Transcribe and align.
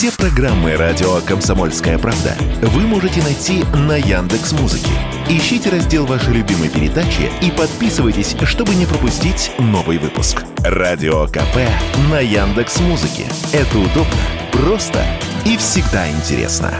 Все 0.00 0.10
программы 0.12 0.76
радио 0.76 1.20
Комсомольская 1.20 1.98
правда 1.98 2.34
вы 2.62 2.86
можете 2.86 3.22
найти 3.22 3.64
на 3.86 3.98
Яндекс 3.98 4.52
Музыке. 4.52 4.88
Ищите 5.28 5.68
раздел 5.68 6.06
вашей 6.06 6.32
любимой 6.32 6.70
передачи 6.70 7.30
и 7.42 7.50
подписывайтесь, 7.50 8.34
чтобы 8.44 8.74
не 8.76 8.86
пропустить 8.86 9.52
новый 9.58 9.98
выпуск. 9.98 10.42
Радио 10.64 11.26
КП 11.26 11.68
на 12.10 12.18
Яндекс 12.18 12.80
Музыке. 12.80 13.26
Это 13.52 13.78
удобно, 13.78 14.16
просто 14.52 15.04
и 15.44 15.58
всегда 15.58 16.10
интересно. 16.10 16.72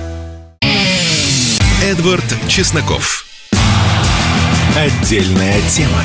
Эдвард 1.84 2.24
Чесноков. 2.48 3.26
Отдельная 4.78 5.60
тема. 5.68 6.02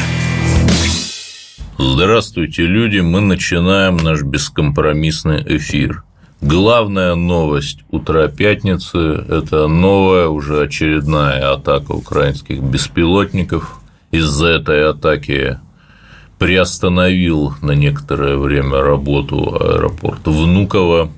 Здравствуйте, 1.77 2.63
люди! 2.63 2.99
Мы 2.99 3.21
начинаем 3.21 3.95
наш 3.95 4.21
бескомпромиссный 4.21 5.41
эфир. 5.47 6.03
Главная 6.47 7.15
новость 7.15 7.79
утра 7.89 8.27
пятницы– 8.27 8.97
это 9.29 9.65
новая, 9.65 10.27
уже 10.27 10.61
очередная 10.61 11.51
атака 11.51 11.93
украинских 11.93 12.61
беспилотников. 12.61 13.79
Из-за 14.11 14.49
этой 14.49 14.87
атаки 14.87 15.57
приостановил 16.37 17.55
на 17.63 17.71
некоторое 17.71 18.37
время 18.37 18.79
работу 18.81 19.57
аэропорт 19.59 20.19
Внуково. 20.25 21.09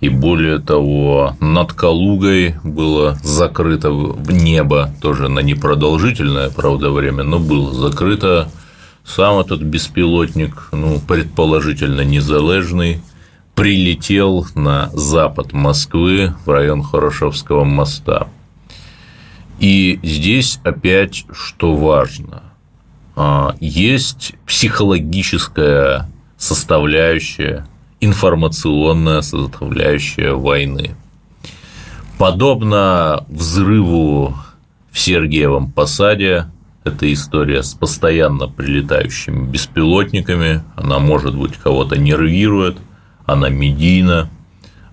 И 0.00 0.10
более 0.10 0.58
того, 0.58 1.38
над 1.40 1.72
Калугой 1.72 2.56
было 2.62 3.16
закрыто 3.22 3.92
в 3.92 4.30
небо, 4.30 4.90
тоже 5.00 5.30
на 5.30 5.40
непродолжительное, 5.40 6.50
правда, 6.50 6.90
время, 6.90 7.22
но 7.22 7.38
было 7.38 7.72
закрыто. 7.72 8.50
Сам 9.06 9.38
этот 9.38 9.62
беспилотник, 9.62 10.68
ну, 10.70 11.00
предположительно, 11.00 12.02
незалежный, 12.02 13.00
прилетел 13.54 14.46
на 14.54 14.90
запад 14.92 15.52
Москвы 15.52 16.34
в 16.44 16.50
район 16.50 16.82
Хорошевского 16.82 17.64
моста. 17.64 18.28
И 19.60 20.00
здесь 20.02 20.58
опять, 20.64 21.24
что 21.32 21.76
важно, 21.76 22.42
а, 23.14 23.54
есть 23.60 24.34
психологическая 24.46 26.10
составляющая, 26.36 27.66
информационная 28.00 29.22
составляющая 29.22 30.32
войны. 30.32 30.96
Подобно 32.18 33.24
взрыву 33.28 34.34
в 34.90 34.98
Сергиевом 34.98 35.70
посаде, 35.70 36.46
это 36.82 37.10
история 37.12 37.62
с 37.62 37.72
постоянно 37.72 38.48
прилетающими 38.48 39.46
беспилотниками, 39.46 40.62
она, 40.76 40.98
может 40.98 41.36
быть, 41.36 41.56
кого-то 41.56 41.96
нервирует– 41.96 42.78
она 43.26 43.48
медийна, 43.48 44.28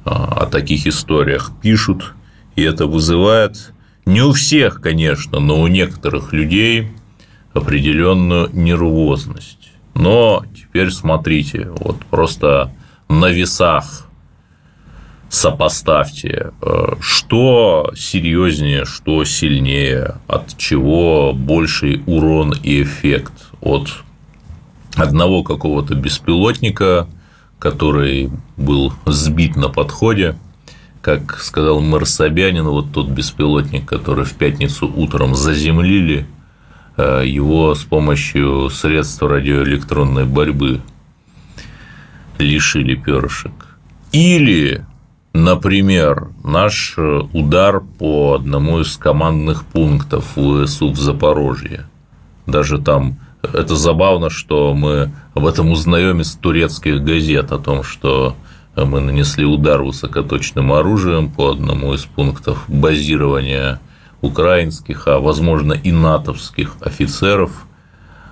а, 0.04 0.44
о 0.44 0.46
таких 0.48 0.88
историях 0.88 1.52
пишут, 1.62 2.14
и 2.56 2.64
это 2.64 2.88
вызывает 2.88 3.74
не 4.06 4.22
у 4.22 4.32
всех, 4.34 4.82
конечно, 4.82 5.40
но 5.40 5.62
у 5.62 5.68
некоторых 5.68 6.34
людей 6.34 6.92
определенную 7.54 8.50
нервозность. 8.52 9.72
Но 9.94 10.44
теперь 10.56 10.90
смотрите, 10.90 11.70
вот 11.78 11.98
просто 12.06 12.74
на 13.10 13.28
весах 13.30 14.08
сопоставьте, 15.30 16.52
э, 16.62 16.94
что 17.00 17.92
серьезнее, 17.96 18.86
что 18.86 19.24
сильнее, 19.24 20.16
от 20.28 20.58
чего 20.58 21.34
больший 21.34 22.02
урон 22.06 22.54
и 22.64 22.82
эффект 22.82 23.34
от 23.62 23.90
одного 24.96 25.44
какого-то 25.44 25.94
беспилотника– 25.94 27.08
который 27.62 28.32
был 28.58 28.92
сбит 29.06 29.56
на 29.56 29.70
подходе. 29.70 30.36
Как 31.02 31.38
сказал 31.40 31.80
мэр 31.80 32.08
Собянин, 32.08 32.66
вот 32.66 32.92
тот 32.92 33.10
беспилотник, 33.10 33.86
который 33.86 34.26
в 34.26 34.34
пятницу 34.34 34.92
утром 34.94 35.36
заземлили, 35.36 36.26
э, 36.98 37.24
его 37.26 37.76
с 37.76 37.84
помощью 37.84 38.72
средств 38.72 39.22
радиоэлектронной 39.22 40.26
борьбы 40.26 40.82
лишили 42.40 42.96
перышек. 42.96 43.52
Или, 44.12 44.84
например, 45.34 46.30
наш 46.44 46.98
удар 46.98 47.82
по 47.82 48.34
одному 48.34 48.80
из 48.80 48.98
командных 48.98 49.66
пунктов 49.66 50.32
ВСУ 50.32 50.90
в 50.90 51.00
Запорожье. 51.00 51.86
Даже 52.48 52.80
там 52.80 53.20
это 53.42 53.76
забавно, 53.76 54.30
что 54.30 54.74
мы 54.74 55.12
об 55.34 55.46
этом 55.46 55.72
узнаем 55.72 56.22
из 56.22 56.34
турецких 56.34 57.04
газет, 57.04 57.52
о 57.52 57.60
том, 57.60 57.84
что 57.84 58.36
мы 58.76 59.02
нанесли 59.02 59.46
удар 59.46 59.82
высокоточным 59.82 60.72
оружием 60.72 61.30
по 61.30 61.52
одному 61.52 61.94
из 61.94 62.06
пунктов 62.06 62.64
базирования 62.68 63.80
украинских, 64.22 65.08
а 65.08 65.20
возможно 65.20 65.74
и 65.74 65.92
натовских 65.92 66.78
офицеров, 66.82 67.66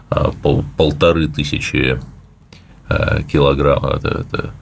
а, 0.10 0.32
полторы 0.78 1.28
тысячи 1.28 2.00
а, 2.88 3.22
килограмм, 3.24 3.86
это, 3.86 4.08
это 4.08 4.54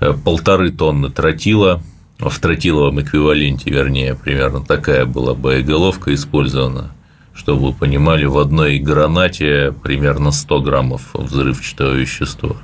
э, 0.00 0.12
полторы 0.12 0.70
тонны 0.70 1.10
тротила, 1.10 1.82
в 2.18 2.38
тротиловом 2.38 3.00
эквиваленте, 3.02 3.70
вернее, 3.70 4.14
примерно 4.14 4.64
такая 4.64 5.04
была 5.04 5.34
боеголовка 5.34 6.14
использована 6.14 6.92
чтобы 7.36 7.68
вы 7.68 7.72
понимали, 7.72 8.24
в 8.24 8.38
одной 8.38 8.78
гранате 8.78 9.72
примерно 9.82 10.32
100 10.32 10.60
граммов 10.62 11.10
взрывчатого 11.14 11.92
вещества. 11.92 12.56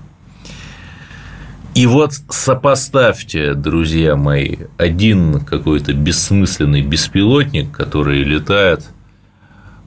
И 1.75 1.87
вот 1.87 2.13
сопоставьте, 2.29 3.55
друзья 3.55 4.17
мои, 4.17 4.57
один 4.77 5.41
какой-то 5.41 5.95
бессмысленный 5.95 6.83
беспилотник, 6.83 7.71
который 7.71 8.23
летает 8.25 8.91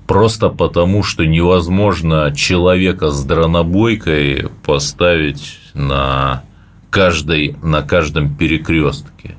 просто 0.07 0.49
потому, 0.49 1.03
что 1.03 1.25
невозможно 1.25 2.33
человека 2.35 3.11
с 3.11 3.23
дронобойкой 3.23 4.49
поставить 4.63 5.59
на, 5.73 6.43
каждой, 6.89 7.55
на 7.61 7.83
каждом 7.83 8.35
перекрестке. 8.35 9.35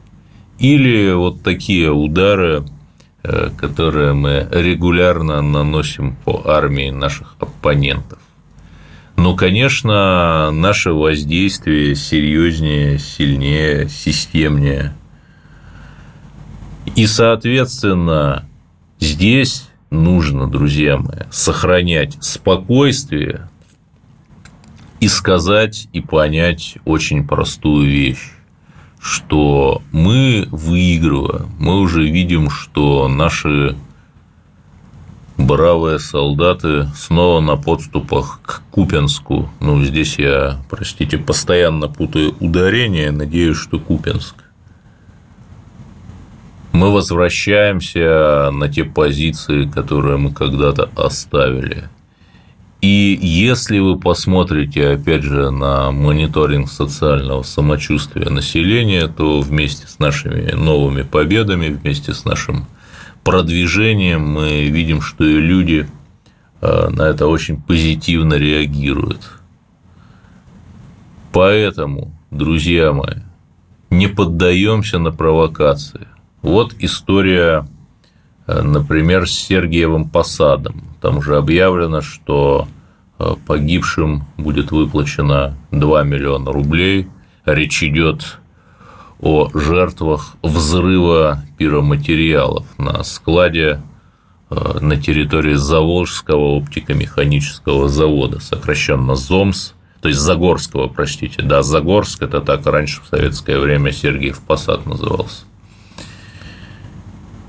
Или 0.58 1.12
вот 1.12 1.42
такие 1.42 1.90
удары 1.90 2.64
которые 3.56 4.12
мы 4.12 4.48
регулярно 4.50 5.42
наносим 5.42 6.16
по 6.24 6.42
армии 6.46 6.90
наших 6.90 7.36
оппонентов. 7.38 8.18
Но, 9.16 9.34
конечно, 9.34 10.50
наше 10.52 10.92
воздействие 10.92 11.94
серьезнее, 11.94 12.98
сильнее, 12.98 13.88
системнее. 13.88 14.94
И, 16.94 17.06
соответственно, 17.06 18.46
здесь 19.00 19.68
нужно, 19.90 20.48
друзья 20.48 20.98
мои, 20.98 21.22
сохранять 21.30 22.16
спокойствие 22.20 23.48
и 25.00 25.08
сказать 25.08 25.88
и 25.92 26.00
понять 26.00 26.76
очень 26.84 27.26
простую 27.26 27.88
вещь 27.88 28.35
что 29.06 29.82
мы 29.92 30.48
выигрываем, 30.50 31.48
мы 31.60 31.78
уже 31.78 32.02
видим, 32.02 32.50
что 32.50 33.06
наши 33.06 33.76
бравые 35.36 36.00
солдаты 36.00 36.88
снова 36.96 37.40
на 37.40 37.56
подступах 37.56 38.40
к 38.42 38.62
Купенску. 38.72 39.48
Ну, 39.60 39.82
здесь 39.84 40.18
я, 40.18 40.58
простите, 40.68 41.18
постоянно 41.18 41.86
путаю 41.88 42.34
ударение, 42.40 43.12
надеюсь, 43.12 43.58
что 43.58 43.78
Купенск. 43.78 44.34
Мы 46.72 46.92
возвращаемся 46.92 48.50
на 48.52 48.68
те 48.68 48.84
позиции, 48.84 49.66
которые 49.66 50.16
мы 50.16 50.32
когда-то 50.32 50.90
оставили. 50.96 51.88
И 52.80 53.18
если 53.20 53.78
вы 53.78 53.98
посмотрите, 53.98 54.90
опять 54.90 55.22
же, 55.22 55.50
на 55.50 55.90
мониторинг 55.90 56.70
социального 56.70 57.42
самочувствия 57.42 58.28
населения, 58.28 59.08
то 59.08 59.40
вместе 59.40 59.86
с 59.86 59.98
нашими 59.98 60.52
новыми 60.52 61.02
победами, 61.02 61.68
вместе 61.68 62.12
с 62.12 62.24
нашим 62.24 62.66
продвижением 63.24 64.28
мы 64.28 64.66
видим, 64.68 65.00
что 65.00 65.24
и 65.24 65.40
люди 65.40 65.88
э, 66.60 66.88
на 66.90 67.02
это 67.02 67.26
очень 67.26 67.60
позитивно 67.60 68.34
реагируют. 68.34 69.22
Поэтому, 71.32 72.14
друзья 72.30 72.92
мои, 72.92 73.22
не 73.90 74.06
поддаемся 74.06 74.98
на 74.98 75.12
провокации. 75.12 76.06
Вот 76.42 76.74
история, 76.78 77.66
например, 78.46 79.28
с 79.28 79.32
Сергиевым 79.32 80.08
Посадом. 80.08 80.84
Там 81.00 81.18
уже 81.18 81.36
объявлено, 81.36 82.00
что 82.00 82.68
э, 83.18 83.34
погибшим 83.46 84.24
будет 84.36 84.70
выплачено 84.70 85.56
2 85.72 86.04
миллиона 86.04 86.52
рублей. 86.52 87.08
Речь 87.44 87.82
идет 87.82 88.38
о 89.20 89.48
жертвах 89.54 90.36
взрыва 90.42 91.42
пироматериалов 91.58 92.66
на 92.78 93.02
складе 93.02 93.80
э, 94.50 94.78
на 94.80 94.96
территории 94.96 95.54
Заволжского 95.54 96.56
оптико-механического 96.56 97.88
завода, 97.88 98.40
сокращенно 98.40 99.16
ЗОМС. 99.16 99.72
то 100.00 100.08
есть 100.08 100.20
Загорского, 100.20 100.88
простите, 100.88 101.42
да, 101.42 101.62
Загорск, 101.62 102.22
это 102.22 102.40
так 102.40 102.66
раньше 102.66 103.00
в 103.02 103.08
советское 103.08 103.58
время 103.58 103.90
Сергиев 103.90 104.40
Посад 104.40 104.86
назывался. 104.86 105.44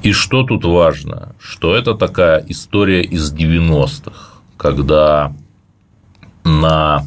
И 0.03 0.11
что 0.11 0.43
тут 0.43 0.63
важно? 0.63 1.35
Что 1.39 1.75
это 1.75 1.93
такая 1.95 2.43
история 2.47 3.01
из 3.01 3.33
90-х, 3.33 4.39
когда 4.57 5.33
на 6.43 7.03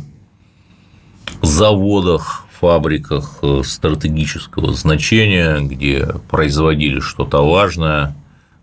заводах, 1.43 2.47
фабриках 2.61 3.39
э, 3.43 3.63
стратегического 3.65 4.75
значения, 4.75 5.61
где 5.61 6.07
производили 6.29 7.01
что-то 7.01 7.39
важное, 7.49 8.15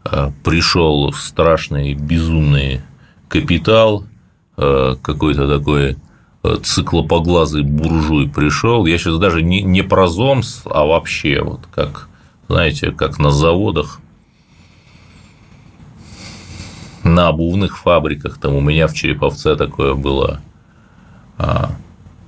э, 0.06 0.30
пришел 0.44 1.12
страшный 1.14 1.96
безумный 1.96 2.82
капитал, 3.28 4.06
э, 4.58 4.96
какой-то 5.02 5.48
такой 5.48 5.98
циклопоглазый 6.64 7.64
буржуй 7.64 8.30
пришел. 8.30 8.86
Я 8.86 8.98
сейчас 8.98 9.18
даже 9.18 9.42
не, 9.42 9.64
не 9.64 9.82
про 9.82 10.08
ЗОМС, 10.08 10.62
а 10.66 10.86
вообще 10.86 11.42
вот 11.42 11.62
как, 11.74 12.08
знаете, 12.48 12.92
как 12.92 13.18
на 13.18 13.32
заводах 13.32 14.00
на 17.08 17.30
обувных 17.30 17.78
фабриках, 17.78 18.38
там 18.38 18.56
у 18.56 18.62
меня 18.62 18.88
в 18.88 18.94
Череповце 18.94 19.56
такое 19.56 19.96
было, 19.96 20.42
а, 21.38 21.72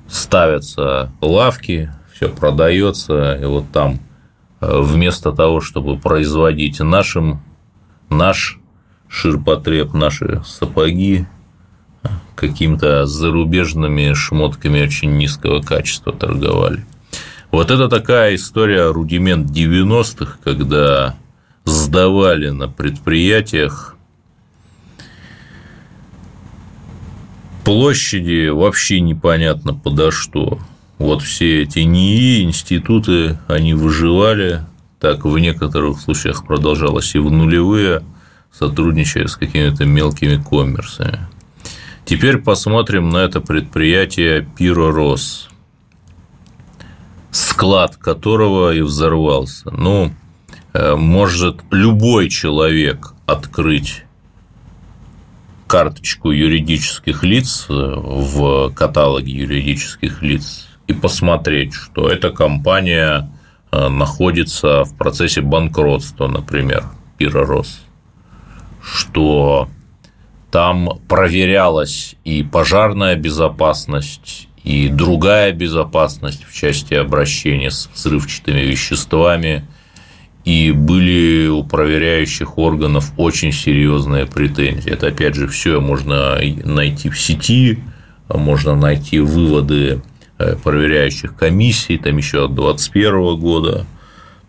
ставятся 0.08 1.12
лавки, 1.22 1.92
все 2.14 2.30
продается, 2.30 3.36
и 3.36 3.46
вот 3.46 3.66
там 3.72 4.00
а, 4.60 4.82
вместо 4.82 5.32
того, 5.32 5.62
чтобы 5.62 5.98
производить 5.98 6.80
нашим 6.80 7.42
наш 8.10 8.60
ширпотреб, 9.08 9.94
наши 9.94 10.42
сапоги, 10.46 11.26
какими-то 12.36 13.06
зарубежными 13.06 14.14
шмотками 14.14 14.82
очень 14.82 15.18
низкого 15.18 15.62
качества 15.62 16.14
торговали. 16.14 16.86
Вот 17.52 17.72
это 17.72 17.90
такая 17.90 18.36
история 18.36 18.92
рудимент 18.92 19.50
90-х, 19.50 20.38
когда 20.44 21.16
сдавали 21.66 22.50
на 22.50 22.70
предприятиях 22.70 23.98
площади 27.70 28.48
вообще 28.48 29.00
непонятно 29.00 29.76
подо 29.76 30.10
что. 30.10 30.58
Вот 30.98 31.22
все 31.22 31.62
эти 31.62 31.80
НИИ, 31.80 32.42
институты, 32.42 33.38
они 33.48 33.76
выживали, 33.76 34.62
так 35.00 35.24
в 35.24 35.38
некоторых 35.38 36.02
случаях 36.02 36.48
продолжалось 36.48 37.14
и 37.14 37.20
в 37.20 37.30
нулевые, 37.30 38.02
сотрудничая 38.52 39.28
с 39.28 39.36
какими-то 39.36 39.86
мелкими 39.86 40.42
коммерсами. 40.42 41.20
Теперь 42.06 42.40
посмотрим 42.40 43.10
на 43.12 43.18
это 43.18 43.40
предприятие 43.40 44.50
Пиророс, 44.58 45.48
склад 47.30 47.98
которого 47.98 48.74
и 48.74 48.82
взорвался. 48.82 49.70
Ну, 49.70 50.12
э, 50.74 50.96
может 50.96 51.62
любой 51.70 52.30
человек 52.30 53.14
открыть 53.28 54.06
карточку 55.70 56.32
юридических 56.32 57.24
лиц 57.24 57.68
э, 57.70 57.74
в 57.74 58.74
каталоге 58.74 59.32
юридических 59.32 60.22
лиц 60.24 60.68
и 60.88 60.94
посмотреть, 60.94 61.74
что 61.74 62.10
эта 62.10 62.32
компания 62.32 63.32
э, 63.72 63.88
находится 63.88 64.84
в 64.84 64.96
процессе 64.98 65.42
банкротства, 65.42 66.28
например, 66.28 66.86
Пиророс, 67.18 67.82
что 68.82 69.70
там 70.52 71.00
проверялась 71.08 72.16
и 72.24 72.42
пожарная 72.42 73.16
безопасность, 73.16 74.48
и 74.64 74.90
другая 74.90 75.54
безопасность 75.54 76.44
в 76.46 76.54
части 76.54 76.96
обращения 76.96 77.70
с 77.70 77.88
взрывчатыми 77.94 78.62
веществами– 78.62 79.66
и 80.50 80.72
были 80.72 81.29
у 81.60 81.64
проверяющих 81.64 82.58
органов 82.58 83.12
очень 83.18 83.52
серьезные 83.52 84.26
претензии. 84.26 84.92
Это, 84.92 85.08
опять 85.08 85.36
же, 85.36 85.48
все 85.48 85.80
можно 85.80 86.40
найти 86.64 87.10
в 87.10 87.20
сети, 87.20 87.80
можно 88.30 88.76
найти 88.76 89.20
выводы 89.20 90.02
э, 90.38 90.56
проверяющих 90.56 91.36
комиссий, 91.36 91.98
там 91.98 92.18
еще 92.18 92.46
от 92.46 92.56
2021 92.56 93.40
года. 93.40 93.86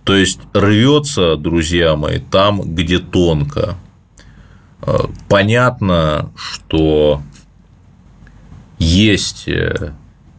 То 0.04 0.14
есть 0.14 0.40
рвется, 0.52 1.36
друзья 1.36 1.96
мои, 1.96 2.18
там, 2.18 2.74
где 2.74 2.98
тонко. 2.98 3.76
Э, 4.82 5.06
понятно, 5.28 6.30
что 6.36 7.22
есть 8.78 9.48
э, 9.48 9.92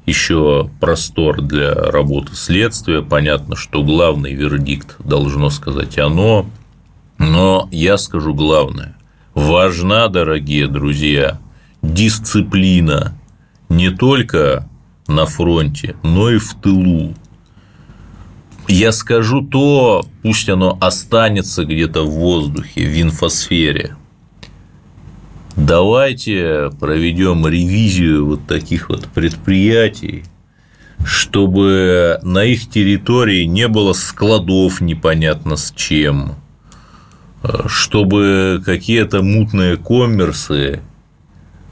еще 0.06 0.69
простор 0.79 1.41
для 1.41 1.74
работы 1.74 2.35
следствия. 2.35 3.01
Понятно, 3.01 3.56
что 3.56 3.83
главный 3.83 4.33
вердикт 4.33 4.95
должно 5.00 5.50
сказать 5.50 5.97
оно. 5.97 6.47
Но 7.21 7.69
я 7.71 7.97
скажу 7.97 8.33
главное. 8.33 8.97
Важна, 9.33 10.07
дорогие 10.09 10.68
друзья, 10.68 11.39
дисциплина 11.81 13.18
не 13.69 13.89
только 13.89 14.68
на 15.07 15.25
фронте, 15.25 15.95
но 16.03 16.29
и 16.29 16.38
в 16.38 16.53
тылу. 16.56 17.13
Я 18.68 18.91
скажу 18.91 19.41
то, 19.41 20.06
пусть 20.21 20.50
оно 20.50 20.77
останется 20.81 21.63
где-то 21.63 22.03
в 22.03 22.12
воздухе, 22.12 22.85
в 22.85 23.01
инфосфере– 23.01 23.95
давайте 25.56 26.71
проведем 26.79 27.47
ревизию 27.47 28.25
вот 28.25 28.47
таких 28.47 28.89
вот 28.89 29.06
предприятий, 29.07 30.24
чтобы 31.06 32.19
на 32.24 32.44
их 32.44 32.69
территории 32.69 33.45
не 33.45 33.67
было 33.67 33.94
складов 33.94 34.81
непонятно 34.81 35.56
с 35.56 35.71
чем, 35.75 36.35
чтобы 37.67 38.61
какие-то 38.65 39.23
мутные 39.23 39.77
коммерсы, 39.77 40.81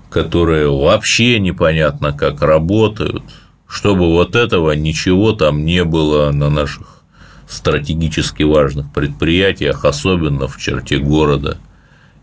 которые 0.10 0.70
вообще 0.70 1.40
непонятно 1.40 2.12
как 2.12 2.42
работают, 2.42 3.24
чтобы 3.68 4.08
вот 4.08 4.36
этого 4.36 4.72
ничего 4.72 5.34
там 5.34 5.66
не 5.66 5.84
было 5.84 6.32
на 6.32 6.50
наших 6.50 7.04
стратегически 7.48 8.44
важных 8.44 8.92
предприятиях, 8.92 9.86
особенно 9.86 10.48
в 10.48 10.58
черте 10.58 10.98
города– 10.98 11.58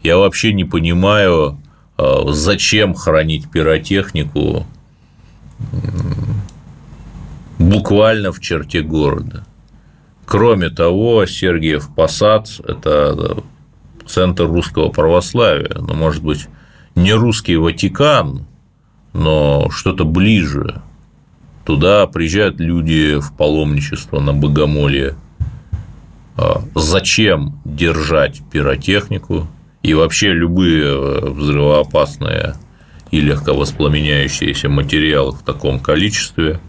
я 0.06 0.18
вообще 0.18 0.52
не 0.52 0.64
понимаю, 0.64 1.58
а, 1.96 2.32
зачем 2.32 2.94
хранить 2.94 3.50
пиротехнику 3.50 4.64
буквально 7.58 8.30
в 8.30 8.40
черте 8.40 8.82
города. 8.82 9.44
Кроме 10.26 10.70
того, 10.70 11.24
Сергиев 11.24 11.88
Посад– 11.94 12.48
это 12.66 13.42
центр 14.06 14.46
русского 14.46 14.88
православия, 14.90 15.76
ну, 15.76 15.94
может 15.94 16.22
быть, 16.22 16.48
не 16.96 17.12
русский 17.12 17.56
Ватикан, 17.56 18.44
но 19.12 19.68
что-то 19.70 20.04
ближе. 20.04 20.82
Туда 21.64 22.06
приезжают 22.06 22.60
люди 22.60 23.18
в 23.18 23.32
паломничество 23.36 24.20
на 24.20 24.32
богомолье. 24.32 25.16
А 26.36 26.62
зачем 26.74 27.60
держать 27.64 28.42
пиротехнику? 28.50 29.46
И 29.82 29.94
вообще 29.94 30.32
любые 30.32 30.84
э, 30.84 31.30
взрывоопасные 31.30 32.54
и 33.10 33.20
легко 33.20 33.54
воспламеняющиеся 33.54 34.68
материалы 34.68 35.32
в 35.32 35.42
таком 35.42 35.78
количестве 35.78 36.60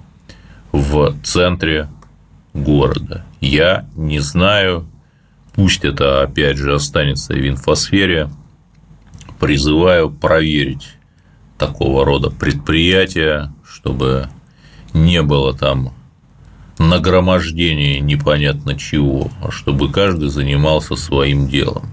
в 0.72 1.16
центре 1.24 1.90
города. 2.58 3.26
Я 3.40 3.86
не 3.96 4.20
знаю, 4.20 4.88
пусть 5.54 5.86
это 5.86 6.24
опять 6.24 6.58
же 6.58 6.74
останется 6.74 7.34
в 7.34 7.48
инфосфере, 7.48 8.30
призываю 9.40 10.10
проверить 10.10 10.90
такого 11.58 12.06
рода 12.06 12.30
предприятия, 12.30 13.54
чтобы 13.64 14.30
не 14.94 15.22
было 15.22 15.54
там 15.56 15.94
нагромождения 16.80 18.00
непонятно 18.00 18.78
чего, 18.78 19.30
а 19.42 19.52
чтобы 19.52 19.92
каждый 19.92 20.30
занимался 20.30 20.96
своим 20.96 21.48
делом. 21.48 21.90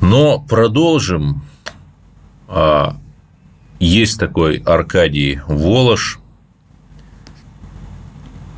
Но 0.00 0.40
продолжим. 0.40 1.42
А, 2.48 2.96
есть 3.78 4.18
такой 4.18 4.58
Аркадий 4.58 5.40
Волош, 5.46 6.18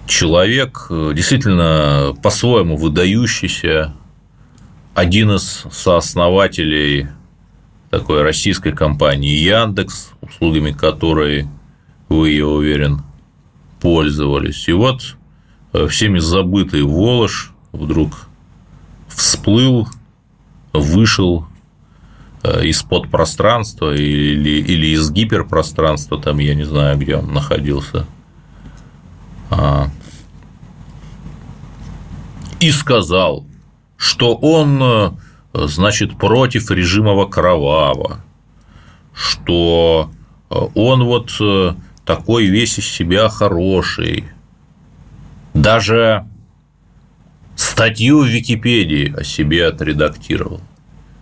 человек 0.06 0.86
э, 0.90 1.12
действительно 1.14 2.14
по-своему 2.22 2.76
выдающийся, 2.76 3.94
один 4.94 5.32
из 5.32 5.66
сооснователей 5.72 7.08
такой 7.90 8.22
российской 8.22 8.72
компании 8.72 9.36
Яндекс, 9.36 10.10
услугами 10.20 10.72
которой 10.72 11.48
вы, 12.08 12.30
я 12.30 12.46
уверен, 12.46 13.02
пользовались. 13.80 14.68
И 14.68 14.72
вот 14.72 15.16
э, 15.72 15.86
всеми 15.88 16.18
забытый 16.18 16.82
Волош 16.82 17.52
вдруг 17.72 18.28
всплыл 19.08 19.88
вышел 20.72 21.46
э, 22.42 22.66
из-под 22.66 23.10
пространства 23.10 23.94
или, 23.94 24.60
или 24.60 24.88
из 24.88 25.10
гиперпространства, 25.10 26.20
там 26.20 26.38
я 26.38 26.54
не 26.54 26.64
знаю, 26.64 26.98
где 26.98 27.16
он 27.16 27.32
находился. 27.32 28.06
А, 29.56 29.88
и 32.58 32.70
сказал, 32.72 33.46
что 33.96 34.34
он, 34.34 34.82
э, 34.82 35.10
значит, 35.52 36.18
против 36.18 36.70
режима 36.70 37.26
Кровава, 37.26 38.20
что 39.12 40.10
он 40.48 41.04
вот 41.04 41.30
такой 42.04 42.46
весь 42.46 42.78
из 42.78 42.86
себя 42.86 43.28
хороший. 43.28 44.24
Даже 45.52 46.26
статью 47.54 48.22
в 48.22 48.26
Википедии 48.26 49.14
о 49.16 49.22
себе 49.22 49.66
отредактировал. 49.66 50.60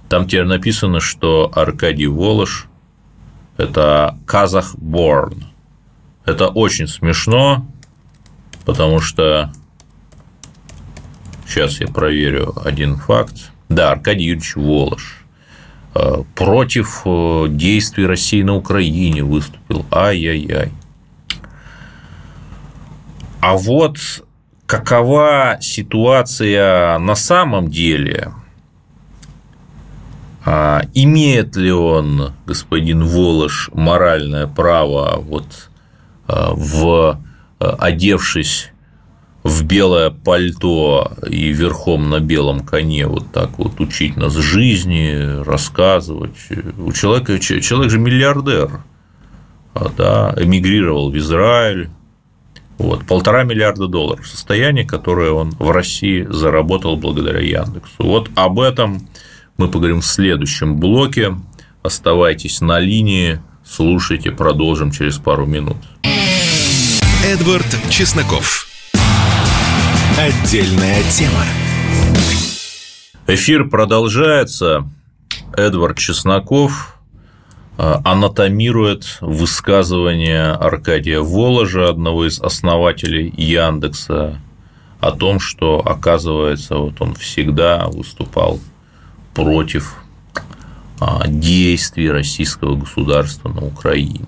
Там 0.09 0.27
теперь 0.27 0.45
написано, 0.45 1.01
что 1.01 1.51
Аркадий 1.55 2.07
Волош– 2.07 2.69
это 3.57 4.19
казах 4.27 4.75
born. 4.77 5.45
Это 6.25 6.49
очень 6.49 6.89
смешно, 6.89 7.67
потому 8.65 9.01
что 9.01 9.53
сейчас 11.47 11.81
я 11.81 11.89
проверю 11.89 12.55
один 12.65 12.97
факт. 12.97 13.51
Да, 13.69 13.93
Аркадий 13.93 14.25
Юрьевич 14.25 14.57
Волош 14.57 15.25
э, 15.95 16.23
против 16.35 17.03
э, 17.05 17.47
действий 17.49 18.07
России 18.07 18.43
на 18.43 18.55
Украине 18.55 19.23
выступил. 19.23 19.87
Ай-яй-яй. 19.91 20.71
А 23.41 23.57
вот 23.57 23.99
какова 24.67 25.59
ситуация 25.61 26.99
на 26.99 27.15
самом 27.15 27.69
деле? 27.69 28.33
А, 30.45 30.83
имеет 30.95 31.57
ли 31.57 31.73
он, 31.73 32.33
господин 32.47 33.05
Волош, 33.05 33.71
моральное 33.73 34.47
право, 34.47 35.17
вот 35.19 35.71
а, 36.27 36.53
в 36.55 37.21
одевшись 37.71 38.73
в 39.43 39.65
белое 39.65 40.11
пальто 40.11 41.13
и 41.29 41.49
верхом 41.49 42.11
на 42.11 42.21
белом 42.21 42.61
коне 42.61 43.07
вот 43.07 43.33
так 43.33 43.59
вот 43.59 43.81
учить 43.81 44.17
нас 44.17 44.35
жизни, 44.35 45.43
рассказывать. 45.43 46.37
У 46.79 46.93
человека, 46.93 47.39
человек 47.39 47.91
же 47.91 47.99
миллиардер, 47.99 48.83
да, 49.97 50.35
эмигрировал 50.39 51.11
в 51.11 51.17
Израиль, 51.17 51.91
вот, 52.79 53.07
полтора 53.07 53.45
миллиарда 53.45 53.87
долларов 53.87 54.27
состояние, 54.27 54.85
которое 54.85 55.31
он 55.31 55.51
в 55.59 55.71
России 55.71 56.27
заработал 56.29 56.97
благодаря 56.97 57.41
Яндексу. 57.41 57.95
Вот 57.99 58.31
об 58.35 58.61
этом 58.61 59.09
мы 59.57 59.69
поговорим 59.69 60.01
в 60.01 60.07
следующем 60.07 60.79
блоке. 60.79 61.37
Оставайтесь 61.83 62.61
на 62.61 62.81
линии, 62.81 63.41
слушайте, 63.65 64.31
продолжим 64.31 64.91
через 64.91 65.19
пару 65.19 65.47
минут. 65.47 65.77
Эдвард 67.25 67.67
Чесноков. 67.89 68.67
Отдельная 70.19 71.03
тема. 71.11 71.45
Эфир 73.27 73.69
продолжается. 73.69 74.89
Эдвард 75.57 75.99
Чесноков, 75.99 76.93
Э, 77.79 77.97
анатомирует 78.05 79.19
высказывание 79.21 80.53
Аркадия 80.53 81.21
Воложа, 81.21 81.89
одного 81.89 82.27
из 82.27 82.39
основателей 82.39 83.33
Яндекса, 83.37 84.41
о 85.01 85.11
том, 85.13 85.41
что, 85.41 85.81
оказывается, 85.81 86.77
вот 86.77 87.01
он 87.01 87.15
всегда 87.15 87.87
выступал 87.89 88.61
против 89.35 89.97
а, 91.01 91.27
действий 91.27 92.09
российского 92.11 92.77
государства 92.77 93.49
на 93.49 93.67
Украине. 93.67 94.27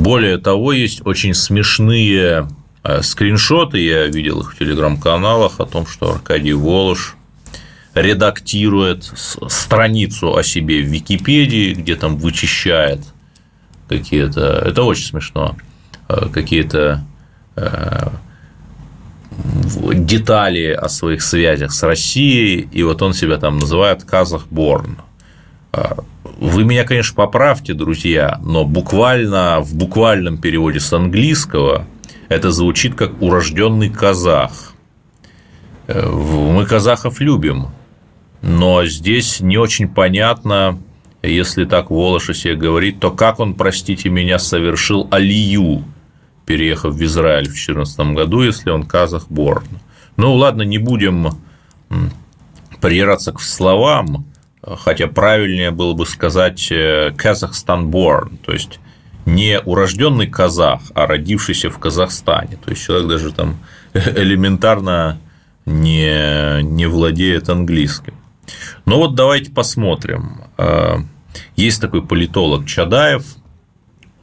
Более 0.00 0.38
того, 0.38 0.72
есть 0.72 1.02
очень 1.04 1.34
смешные 1.34 2.48
э, 2.84 3.02
скриншоты, 3.02 3.78
я 3.84 4.06
видел 4.06 4.40
их 4.40 4.54
в 4.54 4.58
телеграм-каналах, 4.58 5.60
о 5.60 5.66
том, 5.66 5.86
что 5.86 6.12
Аркадий 6.12 6.54
Волож 6.54 7.16
редактирует 7.92 9.04
страницу 9.04 10.34
о 10.34 10.42
себе 10.42 10.80
в 10.80 10.86
Википедии, 10.86 11.74
где 11.74 11.96
там 11.96 12.16
вычищает 12.16 13.00
какие-то, 13.90 14.62
это 14.64 14.84
очень 14.84 15.04
смешно, 15.04 15.56
э, 16.08 16.30
какие-то 16.32 17.04
э, 17.56 18.08
детали 19.92 20.68
о 20.72 20.88
своих 20.88 21.20
связях 21.20 21.72
с 21.72 21.82
Россией, 21.82 22.66
и 22.72 22.82
вот 22.84 23.02
он 23.02 23.12
себя 23.12 23.36
там 23.36 23.58
называет 23.58 24.04
Казахборн. 24.04 24.96
Э, 26.40 26.44
вы 26.44 26.64
меня, 26.64 26.84
конечно, 26.84 27.14
поправьте, 27.14 27.74
друзья, 27.74 28.40
но 28.42 28.64
буквально 28.64 29.60
в 29.60 29.74
буквальном 29.74 30.38
переводе 30.38 30.80
с 30.80 30.92
английского 30.92 31.86
это 32.28 32.50
звучит 32.50 32.94
как 32.94 33.20
урожденный 33.20 33.90
казах. 33.90 34.72
Мы 35.86 36.66
казахов 36.66 37.20
любим, 37.20 37.68
но 38.42 38.84
здесь 38.86 39.40
не 39.40 39.58
очень 39.58 39.88
понятно, 39.88 40.80
если 41.22 41.64
так 41.64 41.90
Волош 41.90 42.30
о 42.30 42.34
себе 42.34 42.54
говорит, 42.54 43.00
то 43.00 43.10
как 43.10 43.40
он, 43.40 43.54
простите 43.54 44.08
меня, 44.08 44.38
совершил 44.38 45.08
алию, 45.10 45.84
переехав 46.46 46.94
в 46.94 47.04
Израиль 47.04 47.44
в 47.44 47.54
2014 47.54 48.00
году, 48.14 48.42
если 48.42 48.70
он 48.70 48.84
казах 48.84 49.26
Борн. 49.28 49.66
Ну, 50.16 50.34
ладно, 50.34 50.62
не 50.62 50.78
будем 50.78 51.30
придираться 52.80 53.32
к 53.32 53.40
словам, 53.40 54.29
хотя 54.62 55.06
правильнее 55.06 55.70
было 55.70 55.94
бы 55.94 56.06
сказать 56.06 56.70
э, 56.70 57.12
Казахстан 57.16 57.88
Борн, 57.88 58.38
то 58.44 58.52
есть 58.52 58.80
не 59.26 59.60
урожденный 59.60 60.26
казах, 60.26 60.80
а 60.94 61.06
родившийся 61.06 61.70
в 61.70 61.78
Казахстане. 61.78 62.58
То 62.62 62.70
есть 62.70 62.82
человек 62.82 63.08
даже 63.08 63.32
там 63.32 63.58
элементарно 63.94 65.18
не, 65.66 66.62
не 66.62 66.86
владеет 66.86 67.48
английским. 67.48 68.14
Ну 68.84 68.96
вот 68.96 69.14
давайте 69.14 69.50
посмотрим. 69.50 70.42
Э, 70.58 70.98
есть 71.56 71.80
такой 71.80 72.02
политолог 72.02 72.66
Чадаев, 72.66 73.24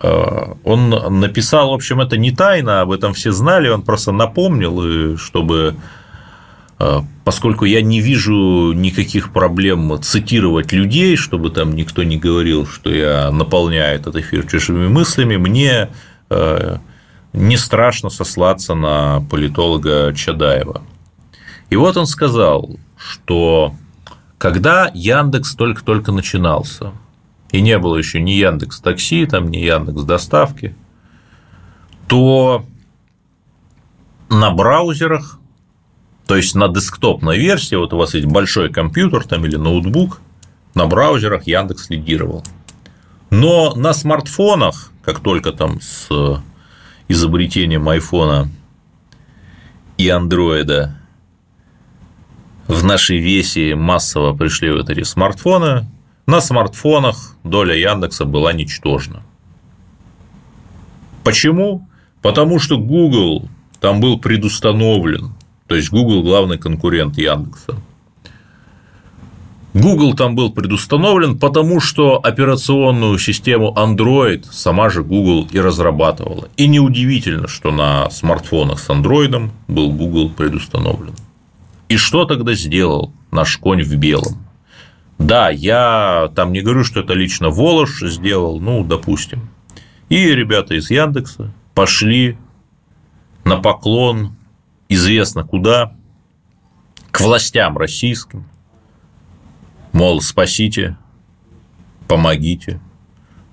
э, 0.02 0.54
он 0.64 0.90
написал, 1.20 1.72
в 1.72 1.74
общем, 1.74 2.02
это 2.02 2.18
не 2.18 2.32
тайна, 2.32 2.82
об 2.82 2.92
этом 2.92 3.14
все 3.14 3.32
знали, 3.32 3.70
он 3.70 3.82
просто 3.82 4.12
напомнил, 4.12 5.18
чтобы 5.18 5.76
поскольку 7.24 7.66
я 7.66 7.82
не 7.82 8.02
вижу 8.02 8.72
никаких 8.74 9.34
проблем 9.34 10.00
цитировать 10.02 10.72
людей, 10.72 11.16
чтобы 11.16 11.50
там 11.50 11.76
никто 11.76 12.04
не 12.04 12.18
говорил, 12.18 12.68
что 12.68 12.90
я 12.90 13.32
наполняю 13.32 13.96
этот 13.96 14.16
эфир 14.16 14.46
чужими 14.48 14.88
мыслями, 14.88 15.38
мне 15.38 15.90
не 17.34 17.58
страшно 17.58 18.10
сослаться 18.10 18.76
на 18.76 19.22
политолога 19.30 20.14
Чадаева. 20.14 20.82
И 21.70 21.76
вот 21.76 21.98
он 21.98 22.06
сказал, 22.06 22.78
что 22.96 23.74
когда 24.38 24.92
Яндекс 24.94 25.56
только-только 25.56 26.12
начинался, 26.12 26.92
и 27.52 27.62
не 27.62 27.78
было 27.80 27.98
еще 27.98 28.22
ни 28.22 28.32
Яндекс 28.32 28.80
Такси, 28.80 29.26
там, 29.26 29.50
ни 29.50 29.58
Яндекс 29.58 30.04
Доставки, 30.04 30.76
то 32.08 32.66
на 34.30 34.52
браузерах, 34.52 35.40
то 36.28 36.36
есть 36.36 36.56
на 36.56 36.68
десктопной 36.68 37.40
версии, 37.40 37.76
вот 37.76 37.94
у 37.94 37.98
вас 37.98 38.14
есть 38.14 38.28
большой 38.28 38.70
компьютер 38.72 39.24
там 39.26 39.46
или 39.46 39.56
ноутбук, 39.56 40.22
на 40.76 40.86
браузерах 40.86 41.48
Яндекс 41.48 41.90
лидировал. 41.90 42.44
Но 43.30 43.74
на 43.76 43.94
смартфонах, 43.94 44.92
как 45.04 45.22
только 45.22 45.54
там 45.54 45.80
с 45.80 46.10
изобретением 47.08 47.88
айфона 47.88 48.50
и 49.98 50.10
андроида 50.10 51.00
в 52.68 52.84
нашей 52.84 53.20
весе 53.20 53.76
массово 53.76 54.36
пришли 54.36 54.70
вот 54.70 54.90
эти 54.90 55.04
смартфоны, 55.04 55.88
на 56.26 56.42
смартфонах 56.42 57.36
доля 57.46 57.74
Яндекса 57.74 58.26
была 58.26 58.52
ничтожна. 58.52 59.24
Почему? 61.24 61.88
Потому 62.22 62.60
что 62.60 62.78
Google 62.78 63.48
там 63.80 64.02
был 64.02 64.20
предустановлен, 64.20 65.37
то 65.68 65.76
есть 65.76 65.92
Google 65.92 66.24
главный 66.24 66.58
конкурент 66.58 67.18
Яндекса. 67.18 67.76
Google 69.74 70.16
там 70.16 70.36
был 70.36 70.52
предустановлен, 70.52 71.38
потому 71.38 71.80
что 71.80 72.18
операционную 72.18 73.20
систему 73.20 73.76
Android 73.78 74.46
сама 74.50 74.90
же 74.90 75.04
Google 75.04 75.48
и 75.52 75.60
разрабатывала. 75.60 76.50
И 76.58 76.68
неудивительно, 76.68 77.48
что 77.48 77.72
на 77.72 78.10
смартфонах 78.10 78.80
с 78.80 78.90
Android 78.90 79.52
был 79.68 79.92
Google 79.92 80.32
предустановлен. 80.32 81.14
И 81.90 81.98
что 81.98 82.26
тогда 82.26 82.54
сделал 82.54 83.14
наш 83.30 83.58
конь 83.58 83.84
в 83.84 83.96
белом? 83.96 84.48
Да, 85.20 85.50
я 85.50 86.32
там 86.36 86.54
не 86.54 86.62
говорю, 86.62 86.84
что 86.84 87.02
это 87.02 87.14
лично 87.14 87.50
Волош 87.50 88.02
сделал, 88.02 88.60
ну, 88.60 88.84
допустим. 88.84 89.50
И 90.10 90.18
ребята 90.34 90.76
из 90.76 90.90
Яндекса 90.90 91.54
пошли 91.76 92.38
на 93.44 93.58
поклон 93.58 94.37
известно 94.90 95.44
куда, 95.44 95.94
к 97.12 97.22
властям 97.22 97.78
российским, 97.78 98.46
мол, 99.92 100.22
спасите 100.22 100.98
помогите. 102.08 102.80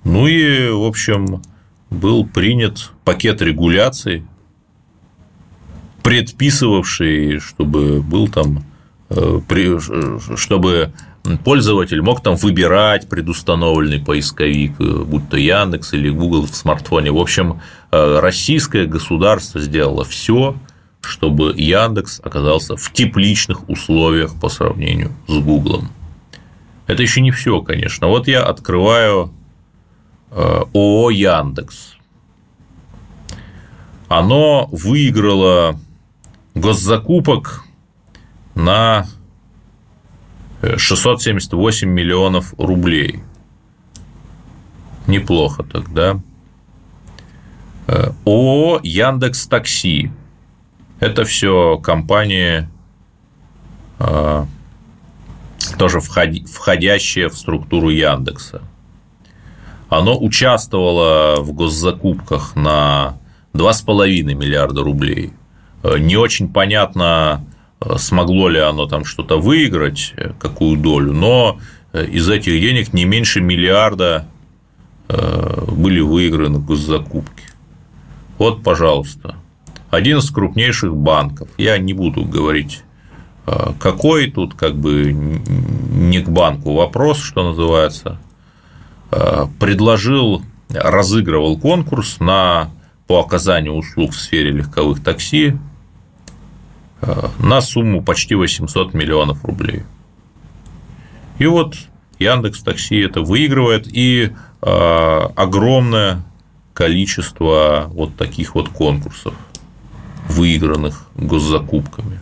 Ну 0.03 0.27
и, 0.27 0.69
в 0.69 0.83
общем, 0.83 1.41
был 1.89 2.25
принят 2.25 2.91
пакет 3.03 3.41
регуляций, 3.41 4.25
предписывавший, 6.03 7.39
чтобы 7.39 8.01
был 8.01 8.27
там, 8.27 8.63
э, 9.09 9.39
чтобы 10.35 10.93
пользователь 11.43 12.01
мог 12.01 12.21
там 12.21 12.35
выбирать 12.35 13.09
предустановленный 13.09 13.99
поисковик, 13.99 14.79
э, 14.79 15.03
будь 15.03 15.27
то 15.29 15.37
Яндекс 15.37 15.93
или 15.93 16.09
Google 16.09 16.45
в 16.45 16.55
смартфоне. 16.55 17.11
В 17.11 17.17
общем, 17.17 17.61
э, 17.91 18.19
российское 18.19 18.85
государство 18.85 19.59
сделало 19.59 20.05
все, 20.05 20.55
чтобы 21.05 21.53
Яндекс 21.55 22.19
оказался 22.23 22.75
в 22.75 22.91
тепличных 22.91 23.69
условиях 23.69 24.39
по 24.39 24.49
сравнению 24.49 25.11
с 25.27 25.37
Гуглом. 25.37 25.89
Это 26.87 27.01
еще 27.01 27.21
не 27.21 27.31
все, 27.31 27.61
конечно. 27.61 28.07
Вот 28.07 28.27
я 28.27 28.43
открываю 28.43 29.33
э, 30.31 30.35
ООО 30.73 31.09
Яндекс. 31.09 31.95
Оно 34.07 34.69
выиграло 34.71 35.79
госзакупок 36.53 37.63
на 38.53 39.07
678 40.77 41.89
миллионов 41.89 42.53
рублей. 42.57 43.21
Неплохо 45.07 45.63
тогда. 45.63 46.19
Э, 47.87 48.11
ООО 48.25 48.79
Яндекс 48.83 49.47
Такси. 49.47 50.11
Это 50.99 51.25
все 51.25 51.77
компании 51.77 52.67
э, 53.99 54.45
тоже 55.77 55.99
входящее 55.99 57.29
в 57.29 57.37
структуру 57.37 57.89
Яндекса. 57.89 58.61
Оно 59.89 60.17
участвовало 60.17 61.41
в 61.41 61.53
госзакупках 61.53 62.55
на 62.55 63.17
2,5 63.53 64.23
миллиарда 64.33 64.83
рублей. 64.83 65.33
Э, 65.83 65.97
не 65.97 66.17
очень 66.17 66.51
понятно, 66.51 67.45
э, 67.79 67.97
смогло 67.97 68.49
ли 68.49 68.59
оно 68.59 68.87
там 68.87 69.05
что-то 69.05 69.39
выиграть, 69.39 70.13
э, 70.17 70.31
какую 70.39 70.77
долю, 70.77 71.13
но 71.13 71.59
из 71.93 72.29
этих 72.29 72.59
денег 72.59 72.91
не 72.91 73.05
меньше 73.05 73.39
миллиарда 73.39 74.27
были 75.07 76.01
выиграны 76.01 76.59
госзакупки. 76.59 77.45
Вот, 78.37 78.63
пожалуйста, 78.63 79.35
один 79.95 80.19
из 80.19 80.29
крупнейших 80.29 80.95
банков. 80.95 81.49
Я 81.57 81.77
не 81.77 81.93
буду 81.93 82.25
говорить 82.25 82.83
а, 83.45 83.73
какой 83.79 84.31
тут 84.31 84.55
как 84.55 84.75
бы 84.75 85.13
не 85.13 86.19
к 86.21 86.29
банку 86.29 86.73
вопрос, 86.73 87.19
что 87.19 87.43
называется, 87.43 88.19
а, 89.11 89.47
предложил, 89.59 90.41
разыгрывал 90.69 91.57
конкурс 91.57 92.19
на, 92.19 92.71
по 93.07 93.19
оказанию 93.19 93.73
услуг 93.73 94.11
в 94.11 94.19
сфере 94.19 94.51
легковых 94.51 95.03
такси 95.03 95.57
а, 97.01 97.29
на 97.39 97.61
сумму 97.61 98.03
почти 98.03 98.35
800 98.35 98.93
миллионов 98.93 99.45
рублей. 99.45 99.83
И 101.37 101.45
вот 101.45 101.75
Яндекс 102.17 102.63
Такси 102.63 102.97
это 102.99 103.21
выигрывает, 103.21 103.87
и 103.91 104.31
огромное 104.61 106.23
количество 106.73 107.87
вот 107.89 108.15
таких 108.15 108.55
вот 108.55 108.69
конкурсов, 108.69 109.33
выигранных 110.29 111.05
госзакупками 111.15 112.19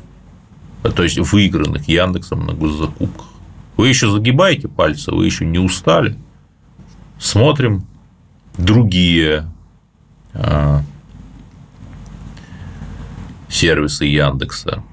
то 0.92 1.04
есть 1.04 1.18
выигранных 1.18 1.88
Яндексом 1.88 2.46
на 2.46 2.54
госзакупках. 2.54 3.28
Вы 3.78 3.88
еще 3.88 4.10
загибаете 4.10 4.68
пальцы, 4.68 5.12
вы 5.12 5.26
еще 5.26 5.46
не 5.46 5.60
устали. 5.60 6.18
Смотрим 7.18 7.88
другие 8.58 9.50
а, 10.34 10.84
сервисы 13.50 14.06
Яндекса. 14.06 14.84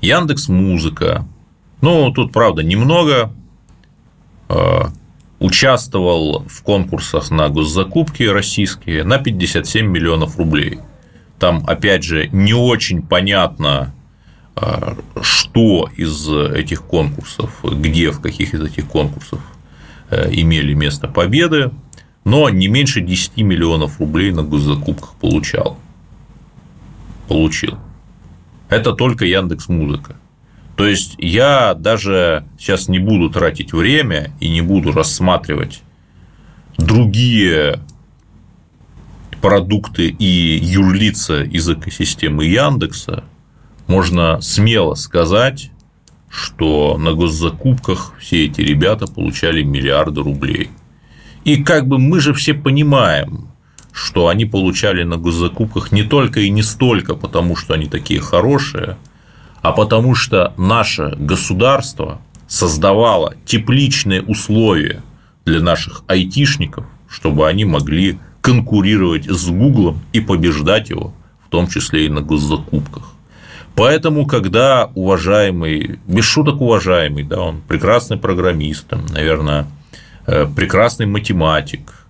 Яндекс 0.00 0.48
Музыка. 0.48 1.26
Ну, 1.80 2.12
тут, 2.12 2.32
правда, 2.32 2.62
немного 2.62 3.32
а, 4.48 4.92
участвовал 5.40 6.44
в 6.46 6.62
конкурсах 6.62 7.30
на 7.30 7.48
госзакупки 7.48 8.22
российские 8.24 9.02
на 9.04 9.18
57 9.18 9.86
миллионов 9.86 10.38
рублей. 10.38 10.80
Там, 11.38 11.64
опять 11.66 12.02
же, 12.02 12.28
не 12.32 12.52
очень 12.52 13.02
понятно, 13.02 13.94
а, 14.56 14.96
что 15.20 15.88
из 15.96 16.28
этих 16.28 16.82
конкурсов, 16.82 17.60
где, 17.62 18.10
в 18.10 18.20
каких 18.20 18.54
из 18.54 18.62
этих 18.62 18.86
конкурсов 18.86 19.40
э, 20.10 20.28
имели 20.32 20.74
место 20.74 21.06
победы, 21.06 21.70
но 22.24 22.48
не 22.50 22.66
меньше 22.68 23.00
10 23.00 23.38
миллионов 23.38 24.00
рублей 24.00 24.32
на 24.32 24.42
госзакупках 24.42 25.14
получал. 25.14 25.78
Получил. 27.28 27.78
Это 28.68 28.92
только 28.92 29.24
Яндекс 29.24 29.68
Музыка. 29.68 30.16
То 30.76 30.86
есть 30.86 31.14
я 31.18 31.74
даже 31.74 32.44
сейчас 32.58 32.88
не 32.88 32.98
буду 32.98 33.30
тратить 33.30 33.72
время 33.72 34.32
и 34.40 34.48
не 34.48 34.60
буду 34.60 34.92
рассматривать 34.92 35.82
другие 36.76 37.80
продукты 39.40 40.08
и 40.08 40.58
юрлица 40.62 41.42
из 41.42 41.68
экосистемы 41.68 42.44
Яндекса, 42.44 43.24
можно 43.86 44.40
смело 44.40 44.94
сказать, 44.94 45.70
что 46.30 46.98
на 46.98 47.12
госзакупках 47.12 48.14
все 48.20 48.46
эти 48.46 48.60
ребята 48.60 49.06
получали 49.06 49.62
миллиарды 49.62 50.22
рублей. 50.22 50.70
И 51.44 51.62
как 51.62 51.86
бы 51.86 51.98
мы 51.98 52.20
же 52.20 52.34
все 52.34 52.52
понимаем, 52.52 53.48
что 53.92 54.28
они 54.28 54.44
получали 54.44 55.02
на 55.02 55.16
госзакупках 55.16 55.90
не 55.92 56.02
только 56.02 56.40
и 56.40 56.50
не 56.50 56.62
столько 56.62 57.14
потому, 57.14 57.56
что 57.56 57.74
они 57.74 57.86
такие 57.86 58.20
хорошие, 58.20 58.96
а 59.62 59.72
потому 59.72 60.14
что 60.14 60.52
наше 60.56 61.16
государство 61.18 62.20
создавало 62.46 63.34
тепличные 63.44 64.22
условия 64.22 65.02
для 65.44 65.60
наших 65.60 66.02
айтишников, 66.06 66.86
чтобы 67.08 67.48
они 67.48 67.64
могли 67.64 68.18
конкурировать 68.40 69.26
с 69.26 69.48
Гуглом 69.48 70.00
и 70.12 70.20
побеждать 70.20 70.90
его, 70.90 71.12
в 71.44 71.48
том 71.48 71.68
числе 71.68 72.06
и 72.06 72.08
на 72.08 72.20
госзакупках. 72.20 73.14
Поэтому, 73.74 74.26
когда 74.26 74.90
уважаемый, 74.94 76.00
без 76.06 76.24
шуток 76.24 76.60
уважаемый, 76.60 77.22
да, 77.22 77.40
он 77.40 77.60
прекрасный 77.60 78.16
программист, 78.16 78.86
наверное, 79.10 79.66
э, 80.26 80.46
прекрасный 80.54 81.06
математик, 81.06 82.06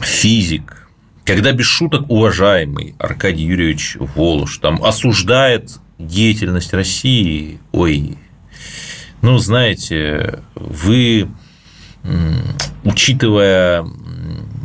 физик, 0.00 0.88
когда 1.24 1.52
без 1.52 1.66
шуток 1.66 2.08
уважаемый 2.08 2.94
Аркадий 2.98 3.44
Юрьевич 3.44 3.96
Волош 3.98 4.58
там 4.58 4.82
осуждает 4.84 5.78
деятельность 5.98 6.72
России, 6.72 7.58
ой, 7.72 8.18
ну, 9.20 9.38
знаете, 9.38 10.40
вы, 10.54 11.28
учитывая 12.84 13.84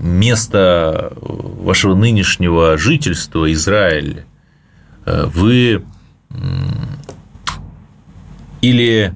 место 0.02 1.13
вашего 1.21 1.95
нынешнего 1.95 2.78
жительства 2.78 3.52
Израиль, 3.52 4.26
э, 5.06 5.26
вы 5.26 5.84
или 8.62 9.13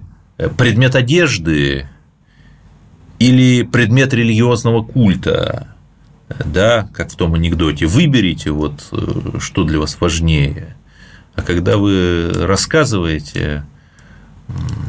предмет 0.58 0.96
одежды, 0.96 1.88
или 3.20 3.64
предмет 3.64 4.14
религиозного 4.14 4.84
культа, 4.84 5.68
да, 6.46 6.90
как 6.94 7.12
в 7.12 7.16
том 7.16 7.36
анекдоте, 7.36 7.86
выберите 7.86 8.52
вот 8.52 8.88
э, 8.92 9.40
что 9.40 9.64
для 9.64 9.80
вас 9.80 9.98
важнее. 10.00 10.76
А 11.36 11.42
когда 11.42 11.78
вы 11.78 12.32
рассказываете 12.34 13.64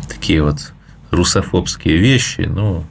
такие 0.09 0.43
вот 0.43 0.73
русофобские 1.11 1.99
вещи, 1.99 2.43
ну, 2.43 2.85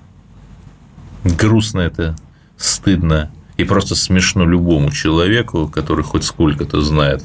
грустно 1.23 1.81
это 1.81 2.15
стыдно 2.57 3.31
и 3.57 3.63
просто 3.63 3.95
смешно 3.95 4.45
любому 4.45 4.91
человеку, 4.91 5.67
который 5.67 6.03
хоть 6.03 6.23
сколько-то 6.23 6.81
знает 6.81 7.23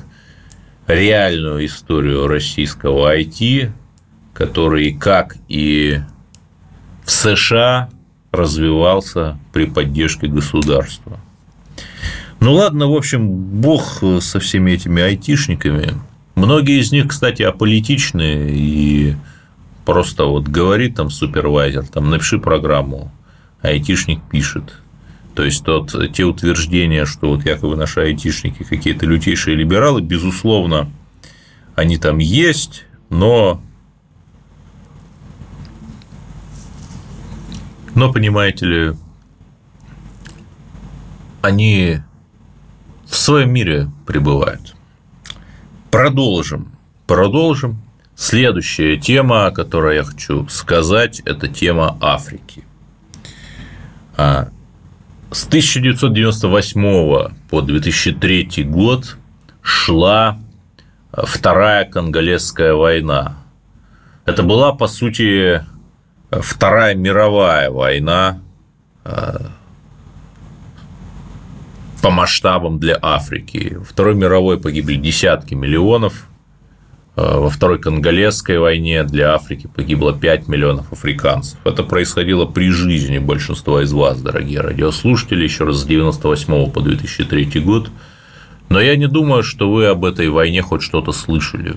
реальную 0.87 1.67
историю 1.67 2.27
российского 2.29 3.17
IT, 3.17 3.71
который 4.33 4.93
как 4.95 5.37
и 5.49 6.01
в 7.05 7.11
США 7.11 7.89
развивался 8.33 9.39
при 9.53 9.67
поддержке 9.67 10.27
государства. 10.27 11.19
Ну 12.41 12.53
ладно, 12.53 12.89
в 12.89 12.95
общем, 12.95 13.29
бог 13.29 14.03
со 14.21 14.41
всеми 14.41 14.73
этими 14.73 15.03
айтишниками. 15.03 15.95
Многие 16.35 16.81
из 16.81 16.93
них, 16.93 17.09
кстати, 17.09 17.43
аполитичные 17.43 18.51
и 18.55 19.17
просто 19.87 20.25
вот 20.27 20.47
говорит 20.47 20.97
там 20.97 21.09
супервайзер, 21.09 21.87
там 21.87 22.11
напиши 22.11 22.39
программу, 22.39 23.11
айтишник 23.63 24.23
пишет. 24.31 24.81
То 25.35 25.45
есть 25.45 25.65
тот, 25.65 25.95
те 26.13 26.25
утверждения, 26.25 27.05
что 27.05 27.29
вот 27.29 27.45
якобы 27.45 27.77
наши 27.77 28.01
айтишники 28.01 28.63
какие-то 28.63 29.07
лютейшие 29.07 29.57
либералы, 29.57 30.01
безусловно, 30.01 30.91
они 31.75 31.99
там 31.99 32.19
есть, 32.19 32.85
но 33.11 33.61
Но, 37.97 38.13
понимаете 38.13 38.67
ли, 38.67 38.93
они 41.41 42.01
в 43.07 43.17
своем 43.17 43.51
мире 43.51 43.91
пребывают. 44.07 44.77
Продолжим. 45.91 46.77
Продолжим. 47.07 47.81
Следующая 48.15 48.99
тема, 48.99 49.47
о 49.47 49.51
которой 49.51 49.97
я 49.97 50.05
хочу 50.05 50.47
сказать, 50.49 51.21
это 51.21 51.49
тема 51.49 51.97
Африки. 52.03 52.65
А, 54.17 54.49
с 55.31 55.47
1998 55.47 57.33
по 57.51 57.61
2003 57.63 58.65
год 58.65 59.17
шла 59.63 60.39
Вторая 61.13 61.85
Конголезская 61.85 62.75
война. 62.75 63.37
Это 64.25 64.43
была, 64.43 64.73
по 64.73 64.87
сути, 64.87 65.65
Вторая 66.31 66.95
мировая 66.95 67.71
война 67.71 68.41
а, 69.05 69.51
по 72.03 72.11
масштабам 72.11 72.79
для 72.79 72.99
Африки. 73.03 73.79
Второй 73.87 74.15
мировой 74.15 74.61
погибли 74.61 74.97
десятки 74.97 75.55
миллионов, 75.55 76.15
а, 76.15 76.26
во 77.17 77.49
Второй 77.49 77.79
Конголезской 77.79 78.59
войне 78.59 79.03
для 79.03 79.35
Африки 79.35 79.69
погибло 79.75 80.13
5 80.13 80.49
миллионов 80.49 80.93
африканцев. 80.93 81.59
Это 81.65 81.83
происходило 81.83 82.45
при 82.45 82.71
жизни 82.71 83.19
большинства 83.19 83.83
из 83.83 83.93
вас, 83.93 84.21
дорогие 84.21 84.61
радиослушатели, 84.61 85.45
еще 85.45 85.65
раз 85.65 85.79
с 85.79 85.85
1998 85.85 86.71
по 86.71 86.81
2003 86.81 87.61
год. 87.63 87.91
Но 88.69 88.81
я 88.81 88.97
не 88.97 89.09
думаю, 89.09 89.43
что 89.43 89.73
вы 89.73 89.87
об 89.87 90.05
этой 90.05 90.29
войне 90.29 90.61
хоть 90.61 90.83
что-то 90.83 91.13
слышали. 91.13 91.77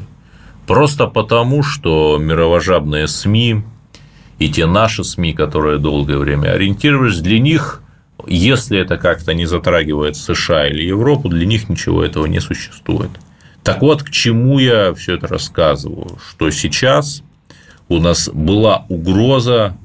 Просто 0.67 1.07
потому, 1.07 1.63
что 1.63 2.17
мировожабные 2.19 3.07
СМИ 3.07 3.63
и 4.39 4.49
те 4.49 4.65
наши 4.65 5.05
СМИ, 5.05 5.33
которые 5.33 5.79
долгое 5.79 6.17
время 6.17 6.49
ориентировались, 6.51 7.19
для 7.21 7.39
них 7.39 7.81
если 8.27 8.77
это 8.77 8.97
как-то 8.97 9.33
не 9.33 9.45
затрагивает 9.45 10.17
США 10.17 10.67
или 10.67 10.83
Европу, 10.83 11.29
для 11.29 11.45
них 11.45 11.69
ничего 11.69 12.03
этого 12.03 12.25
не 12.25 12.41
существует. 12.41 13.11
Так 13.63 13.81
вот, 13.81 14.03
к 14.03 14.09
чему 14.09 14.59
я 14.59 14.93
все 14.93 15.15
это 15.15 15.27
рассказываю, 15.27 16.17
что 16.27 16.49
сейчас 16.49 17.23
у 17.87 17.99
нас 17.99 18.29
была 18.29 18.85
угроза, 18.89 19.77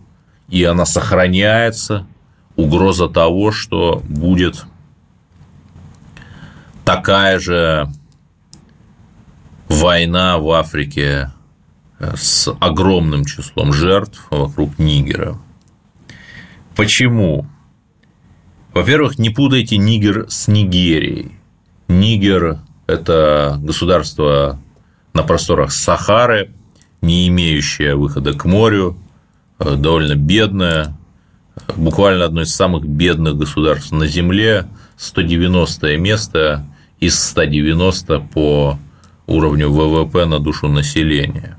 и 0.49 0.63
она 0.65 0.87
сохраняется, 0.87 2.07
угроза 2.57 3.09
того, 3.09 3.51
что 3.51 4.03
будет 4.09 4.65
такая 6.85 7.39
же 7.41 7.89
война 9.69 10.39
в 10.39 10.51
Африке 10.51 11.33
с 11.99 12.49
огромным 12.61 13.25
числом 13.25 13.73
жертв 13.73 14.27
вокруг 14.31 14.79
Нигера. 14.79 15.39
Почему? 16.77 17.47
Во-первых, 18.73 19.19
не 19.19 19.31
путайте 19.31 19.79
Нигер 19.79 20.27
с 20.29 20.49
Нигерией. 20.49 21.33
Нигер– 21.89 22.59
это 22.87 23.59
государство 23.61 24.59
на 25.13 25.23
просторах 25.23 25.73
Сахары, 25.73 26.53
не 27.01 27.29
имеющее 27.29 27.95
выхода 27.95 28.33
к 28.33 28.45
морю, 28.45 28.99
э, 29.59 29.77
довольно 29.77 30.15
бедное, 30.15 30.97
буквально 31.77 32.25
одно 32.25 32.43
из 32.43 32.55
самых 32.55 32.85
бедных 32.85 33.37
государств 33.37 33.93
на 33.93 34.07
Земле, 34.07 34.67
190 34.97 35.97
место 35.99 36.67
из 37.01 37.19
190 37.23 38.21
по 38.21 38.79
уровню 39.27 39.71
ВВП 39.71 40.27
на 40.27 40.39
душу 40.39 40.69
населения. 40.69 41.59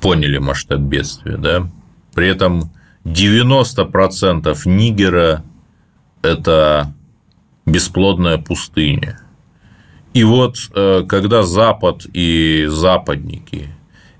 Поняли 0.00 0.38
масштаб 0.38 0.80
бедствия, 0.80 1.36
да? 1.36 1.68
При 2.14 2.28
этом 2.28 2.70
90% 3.04 4.56
Нигера– 4.66 5.44
это 6.22 6.94
бесплодная 7.66 8.38
пустыня. 8.38 9.20
И 10.16 10.24
вот 10.24 10.70
э, 10.74 11.04
когда 11.06 11.42
Запад 11.42 12.06
и 12.10 12.64
западники 12.70 13.68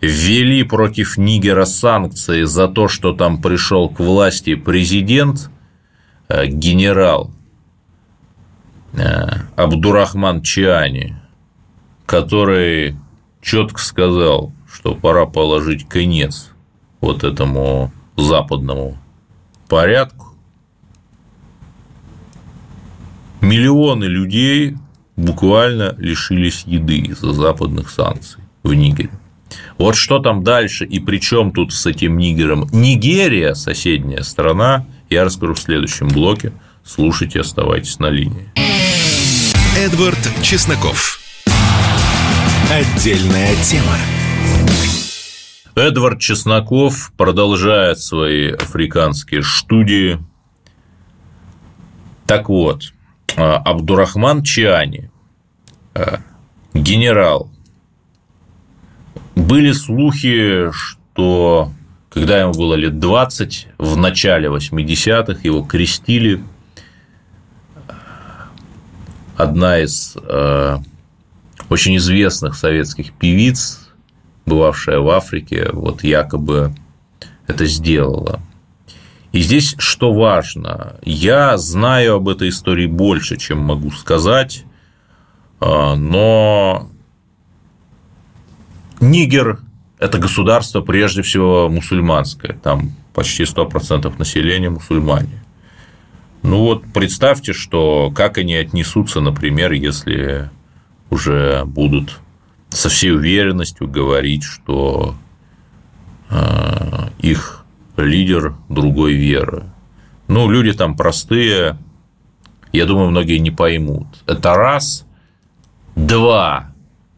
ввели 0.03 0.63
против 0.63 1.17
Нигера 1.17 1.65
санкции 1.65 2.43
за 2.43 2.69
то, 2.69 2.87
что 2.87 3.15
там 3.15 3.41
пришел 3.41 3.89
к 3.89 3.99
власти 3.99 4.57
президент, 4.57 5.49
э, 6.29 6.49
генерал 6.49 7.31
э, 8.93 9.27
Абдурахман 9.57 10.43
Чиани, 10.43 11.17
который 12.05 12.95
четко 13.41 13.81
сказал, 13.81 14.53
что 14.71 14.95
пора 14.95 15.25
положить 15.25 15.89
конец 15.89 16.51
вот 17.01 17.25
этому 17.25 17.91
западному 18.19 18.99
порядку, 19.67 20.35
миллионы 23.41 24.05
людей 24.05 24.77
буквально 25.17 25.95
лишились 25.99 26.65
еды 26.67 26.99
из-за 26.99 27.33
западных 27.33 27.91
санкций 27.91 28.43
в 28.63 28.73
Нигере. 28.75 29.11
Вот 29.79 29.97
что 29.97 30.19
там 30.19 30.45
дальше 30.45 30.85
и 30.85 30.99
при 31.01 31.19
чем 31.19 31.53
тут 31.53 31.73
с 31.73 31.87
этим 31.87 32.19
Нигером? 32.19 32.69
Нигерия, 32.73 33.55
соседняя 33.55 34.23
страна, 34.23 34.87
я 35.11 35.25
расскажу 35.25 35.55
в 35.55 35.61
следующем 35.61 36.09
блоке. 36.09 36.53
Слушайте, 36.85 37.41
оставайтесь 37.41 37.99
на 37.99 38.11
линии. 38.11 38.51
Эдвард 39.79 40.19
Чесноков. 40.43 41.21
Отдельная 42.71 43.55
тема. 43.63 43.97
Эдвард 45.75 46.21
Чесноков 46.21 47.13
продолжает 47.17 48.01
свои 48.01 48.51
африканские 48.51 49.43
студии. 49.43 50.19
Так 52.27 52.49
вот, 52.49 52.93
Абдурахман 53.35 54.43
Чиани, 54.43 55.11
а, 55.95 56.21
генерал, 56.73 57.51
были 59.35 59.73
слухи, 59.73 60.71
что 60.73 61.73
когда 62.09 62.41
ему 62.41 62.53
было 62.53 62.75
лет 62.75 62.99
20, 62.99 63.69
в 63.79 63.97
начале 63.97 64.49
80-х 64.49 65.41
его 65.43 65.63
крестили 65.63 66.43
одна 69.37 69.81
из 69.81 70.17
а, 70.17 70.81
очень 71.69 71.97
известных 71.97 72.55
советских 72.55 73.13
певиц, 73.13 73.89
бывавшая 74.47 74.99
в 75.01 75.11
Африке, 75.11 75.69
вот 75.73 76.05
якобы 76.05 76.75
это 77.47 77.67
сделала. 77.67 78.41
И 79.37 79.41
здесь 79.43 79.75
что 79.77 80.15
важно, 80.15 80.97
я 81.03 81.59
знаю 81.59 82.15
об 82.15 82.29
этой 82.31 82.49
истории 82.49 82.87
больше, 82.87 83.37
чем 83.37 83.59
могу 83.59 83.91
сказать, 83.91 84.65
а, 85.61 85.95
но 85.95 86.89
Нигер– 88.99 89.59
это 89.99 90.17
государство 90.17 90.81
прежде 90.81 91.21
всего 91.21 91.69
мусульманское, 91.69 92.55
там 92.55 92.93
почти 93.13 93.43
100% 93.43 94.19
населения 94.19 94.71
мусульмане. 94.71 95.45
Ну 96.43 96.61
вот 96.61 96.85
представьте, 96.95 97.53
что 97.53 98.11
как 98.17 98.39
они 98.39 98.55
отнесутся, 98.55 99.21
например, 99.21 99.73
если 99.73 100.49
уже 101.11 101.67
будут 101.67 102.21
со 102.71 102.89
всей 102.89 103.13
уверенностью 103.13 103.87
говорить, 103.87 104.45
что 104.45 105.15
э, 106.31 107.09
их 107.19 107.66
лидер 107.97 108.55
другой 108.69 109.15
веры. 109.15 109.65
Ну, 110.29 110.51
люди 110.51 110.73
там 110.73 110.97
простые, 110.97 111.79
я 112.73 112.87
думаю, 112.87 113.11
многие 113.11 113.39
не 113.39 113.51
поймут. 113.51 114.07
Это 114.27 114.55
раз. 114.55 115.07
Два. 115.95 116.73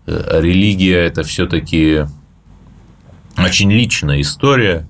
Э, 0.06 0.40
религия– 0.40 0.98
это 1.06 1.22
все-таки 1.22 2.04
очень 3.36 3.70
личная 3.72 4.20
история. 4.20 4.86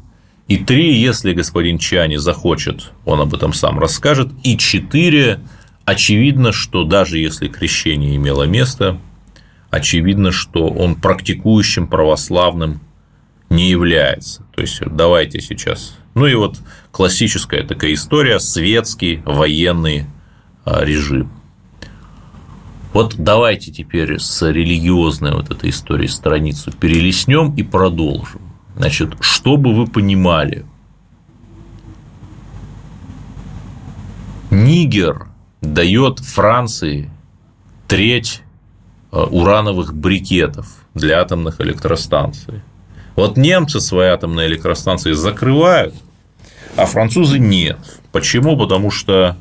И 0.47 0.57
три, 0.57 0.99
если 0.99 1.35
господин 1.35 1.79
Чани 1.79 2.17
захочет, 2.17 2.93
он 3.05 3.21
об 3.21 3.35
этом 3.35 3.53
сам 3.53 3.79
расскажет. 3.79 4.31
И 4.43 4.57
четыре, 4.57 5.41
очевидно, 5.85 6.53
что 6.53 6.85
даже 6.85 7.19
если 7.19 7.49
крещение 7.49 8.17
имело 8.17 8.45
место, 8.45 8.99
очевидно, 9.71 10.33
что 10.33 10.69
он 10.69 10.95
практикующим 10.95 11.87
православным 11.87 12.81
не 13.51 13.71
является. 13.71 14.48
То 14.59 14.63
есть 14.63 14.81
давайте 14.91 15.41
сейчас. 15.41 15.97
Ну 16.15 16.27
и 16.27 16.35
вот 16.35 16.59
классическая 16.91 17.63
такая 17.63 17.95
история 17.95 18.41
светский 18.41 19.23
военный 19.25 20.07
а, 20.65 20.85
режим. 20.85 21.31
Вот 22.93 23.15
давайте 23.17 23.71
теперь 23.71 24.19
с 24.19 24.43
религиозной 24.51 25.31
вот 25.31 25.53
этой 25.53 25.71
истории 25.71 26.09
страницу 26.09 26.73
перелистнем 26.73 27.55
и 27.55 27.63
продолжим. 27.63 28.41
Значит, 28.77 29.15
чтобы 29.21 29.73
вы 29.73 29.87
понимали, 29.87 30.67
Нигер 34.51 35.29
дает 35.61 36.19
Франции 36.19 37.13
треть 37.87 38.43
Э, 39.11 39.23
урановых 39.23 39.95
брикетов 39.95 40.67
для 40.93 41.21
атомных 41.21 41.63
электростанций. 41.63 42.61
Вот 43.19 43.37
немцы 43.37 43.81
свои 43.81 44.11
атомные 44.11 44.47
электростанции 44.47 45.11
закрывают, 45.11 45.93
а 46.77 46.87
французы 46.87 47.41
нет. 47.41 47.77
Почему? 48.13 48.57
Потому 48.57 48.93
что 48.93 49.37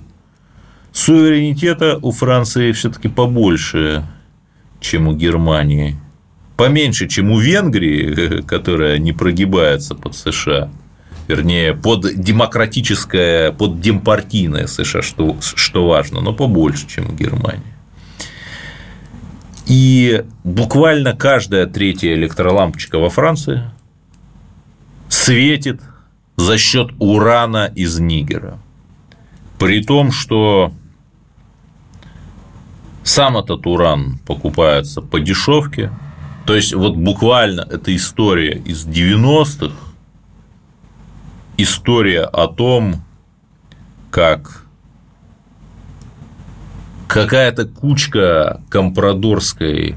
суверенитета 0.92 2.00
у 2.02 2.12
Франции 2.12 2.72
все-таки 2.72 3.08
побольше, 3.08 4.04
чем 4.80 5.08
у 5.08 5.14
Германии. 5.14 5.96
Поменьше, 6.56 7.08
чем 7.08 7.30
у 7.30 7.38
Венгрии, 7.38 8.42
которая 8.48 8.98
не 8.98 9.14
прогибается 9.14 9.94
под 9.94 10.16
США. 10.16 10.72
Вернее, 11.28 11.76
под 11.76 12.20
демократическое, 12.20 13.52
под 13.52 13.80
демпартийное 13.80 14.66
США, 14.66 15.04
что, 15.04 15.38
что 15.40 15.88
важно, 15.88 16.22
но 16.22 16.34
побольше, 16.34 16.88
чем 16.88 17.10
у 17.10 17.14
Германии. 17.14 17.77
И 19.68 20.24
буквально 20.46 21.14
каждая 21.14 21.66
третья 21.66 22.14
электролампочка 22.14 23.00
во 23.00 23.10
Франции 23.10 23.70
светит 25.10 25.82
за 26.38 26.58
счет 26.58 26.92
урана 27.00 27.72
из 27.76 28.00
Нигера. 28.00 28.60
При 29.60 29.84
том, 29.84 30.12
что 30.12 30.72
сам 33.04 33.38
этот 33.38 33.66
уран 33.66 34.20
покупается 34.26 35.02
по 35.02 35.20
дешевке. 35.20 35.92
То 36.46 36.56
есть, 36.56 36.74
вот 36.74 36.96
буквально 36.96 37.62
эта 37.62 37.94
история 37.96 38.58
из 38.58 38.86
90-х, 38.86 39.76
история 41.58 42.24
о 42.24 42.48
том, 42.48 43.04
как 44.12 44.67
какая-то 47.08 47.66
кучка 47.66 48.62
компрадорской, 48.70 49.96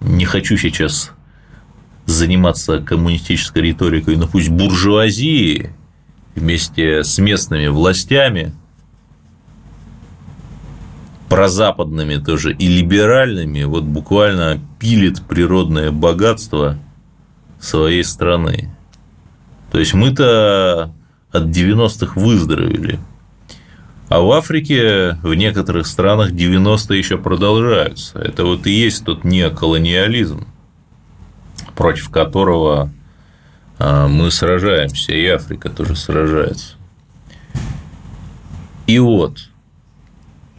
не 0.00 0.24
хочу 0.24 0.56
сейчас 0.56 1.12
заниматься 2.06 2.80
коммунистической 2.80 3.62
риторикой, 3.62 4.16
но 4.16 4.26
пусть 4.26 4.48
буржуазии 4.48 5.70
вместе 6.34 7.04
с 7.04 7.18
местными 7.18 7.68
властями, 7.68 8.52
прозападными 11.28 12.16
тоже 12.16 12.52
и 12.52 12.66
либеральными, 12.66 13.62
вот 13.64 13.84
буквально 13.84 14.60
пилит 14.78 15.22
природное 15.22 15.90
богатство 15.90 16.78
своей 17.60 18.04
страны. 18.04 18.74
То 19.70 19.78
есть 19.78 19.94
мы-то 19.94 20.92
от 21.30 21.44
90-х 21.44 22.20
выздоровели. 22.20 22.98
А 24.12 24.20
в 24.20 24.30
Африке, 24.32 25.16
в 25.22 25.32
некоторых 25.32 25.86
странах 25.86 26.32
90-е 26.32 26.98
еще 26.98 27.16
продолжаются. 27.16 28.18
Это 28.18 28.44
вот 28.44 28.66
и 28.66 28.70
есть 28.70 29.06
тот 29.06 29.24
неоколониализм 29.24 30.46
против 31.74 32.10
которого 32.10 32.92
а, 33.78 34.08
мы 34.08 34.30
сражаемся, 34.30 35.12
и 35.14 35.26
Африка 35.28 35.70
тоже 35.70 35.96
сражается. 35.96 36.74
И 38.86 38.98
вот, 38.98 39.48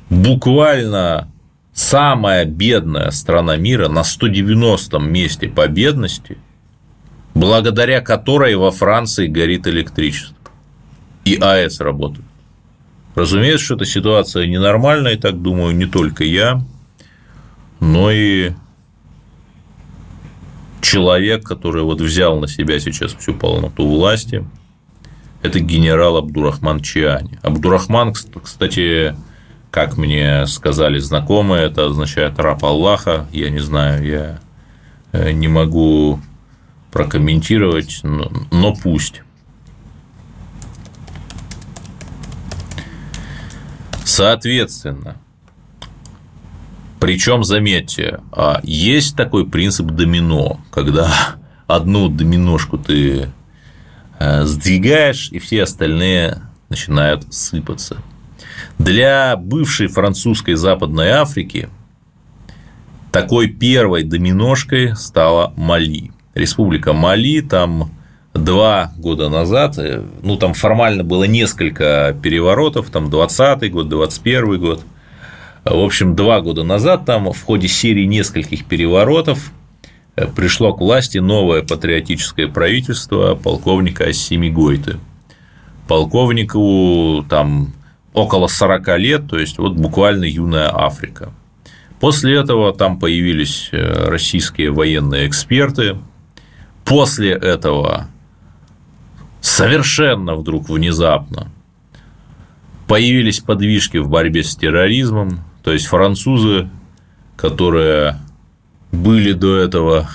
буквально 0.10 1.32
самая 1.76 2.46
бедная 2.46 3.12
страна 3.12 3.56
мира 3.56 3.88
на 3.88 4.00
190-м 4.00 5.14
месте 5.14 5.48
по 5.48 5.68
бедности, 5.68 6.40
благодаря 7.36 8.02
которой 8.02 8.56
во 8.56 8.72
Франции 8.72 9.28
горит 9.28 9.68
электричество. 9.68 10.36
И 11.24 11.36
АЭС 11.36 11.82
работает. 11.82 12.26
Разумеется, 13.16 13.66
что 13.66 13.76
эта 13.76 13.86
ситуация 13.86 14.48
ненормальная, 14.48 15.14
и 15.14 15.18
так 15.18 15.42
думаю 15.42 15.76
не 15.76 15.86
только 15.86 16.24
я, 16.24 16.64
но 17.80 18.12
и 18.12 18.54
человек, 20.82 21.44
который 21.44 21.84
вот 21.84 22.02
взял 22.02 22.40
на 22.40 22.48
себя 22.48 22.80
сейчас 22.80 23.14
всю 23.14 23.34
полноту 23.34 23.88
власти, 23.88 24.46
это 25.42 25.60
генерал 25.60 26.18
Абдурахман 26.18 26.80
Чиани. 26.80 27.38
Абдурахман, 27.42 28.14
кстати, 28.14 29.16
как 29.70 29.98
мне 29.98 30.48
сказали 30.48 31.00
знакомые, 31.00 31.66
это 31.66 31.86
означает 31.88 32.40
раб 32.40 32.64
Аллаха. 32.64 33.28
Я 33.32 33.50
не 33.50 33.60
знаю, 33.60 34.06
я 34.06 34.40
э, 35.12 35.32
не 35.32 35.48
могу 35.48 36.20
прокомментировать, 36.92 38.00
но, 38.04 38.32
но 38.52 38.74
пусть. 38.74 39.24
Соответственно, 44.14 45.16
причем, 47.00 47.44
заметьте, 47.44 48.20
а, 48.32 48.60
есть 48.62 49.16
такой 49.16 49.48
принцип 49.48 49.88
домино, 49.88 50.60
когда 50.70 51.12
одну 51.68 52.10
доминошку 52.10 52.78
ты 52.78 53.30
э, 54.20 54.44
сдвигаешь, 54.44 55.30
и 55.32 55.40
все 55.40 55.64
остальные 55.64 56.44
начинают 56.70 57.34
сыпаться. 57.34 57.98
Для 58.78 59.36
бывшей 59.36 59.88
французской 59.88 60.54
Западной 60.54 61.10
Африки 61.10 61.70
такой 63.12 63.48
первой 63.48 64.04
доминошкой 64.04 64.96
стала 64.96 65.56
Мали. 65.58 66.12
Республика 66.36 66.94
Мали, 66.94 67.42
там 67.42 67.92
два 68.44 68.92
года 68.98 69.30
назад, 69.30 69.78
э, 69.78 70.04
ну, 70.22 70.38
там 70.38 70.54
формально 70.54 71.04
было 71.04 71.24
несколько 71.24 72.16
переворотов, 72.22 72.90
там 72.90 73.10
20 73.10 73.72
год, 73.72 73.90
21 73.90 74.60
год– 74.60 74.82
в 75.66 75.80
общем, 75.80 76.16
два 76.16 76.42
года 76.42 76.64
назад 76.64 77.06
там 77.06 77.32
в 77.32 77.42
ходе 77.44 77.70
серии 77.70 78.04
нескольких 78.04 78.66
переворотов 78.66 79.52
э, 80.16 80.28
пришло 80.28 80.74
к 80.74 80.82
власти 80.82 81.20
новое 81.20 81.62
патриотическое 81.62 82.50
правительство 82.50 83.36
полковника 83.36 84.06
Ассими 84.06 84.50
Гойты. 84.50 84.98
Полковнику 85.88 87.26
там 87.30 87.74
около 88.14 88.48
40 88.48 88.98
лет, 89.00 89.30
то 89.30 89.40
есть 89.40 89.58
вот 89.58 89.74
буквально 89.74 90.26
юная 90.26 90.70
Африка. 90.74 91.32
После 92.02 92.36
этого 92.36 92.74
там 92.74 93.00
появились 93.00 93.70
э, 93.72 94.10
российские 94.10 94.72
военные 94.72 95.28
эксперты. 95.28 95.98
После 96.84 97.32
этого 97.32 98.08
совершенно 99.54 100.36
вдруг 100.36 100.70
внезапно 100.70 101.52
появились 102.88 103.40
подвижки 103.40 103.98
в 103.98 104.10
борьбе 104.10 104.44
с 104.44 104.56
терроризмом, 104.56 105.40
то 105.64 105.72
есть 105.72 105.86
французы, 105.86 106.70
которые 107.36 108.20
были 108.92 109.34
до 109.34 109.58
этого 109.58 110.10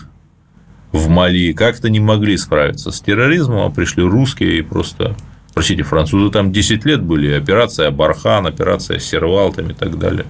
в 0.92 1.08
Мали, 1.08 1.52
как-то 1.52 1.88
не 1.88 2.00
могли 2.00 2.36
справиться 2.36 2.90
с 2.90 3.00
терроризмом, 3.00 3.66
а 3.66 3.70
пришли 3.70 4.02
русские 4.02 4.58
и 4.58 4.62
просто 4.62 5.16
Простите, 5.54 5.82
французы 5.82 6.30
там 6.30 6.52
10 6.52 6.84
лет 6.84 7.02
были, 7.02 7.32
операция 7.32 7.90
Бархан, 7.90 8.46
операция 8.46 9.00
Сервал 9.00 9.52
там 9.52 9.70
и 9.70 9.74
так 9.74 9.98
далее. 9.98 10.26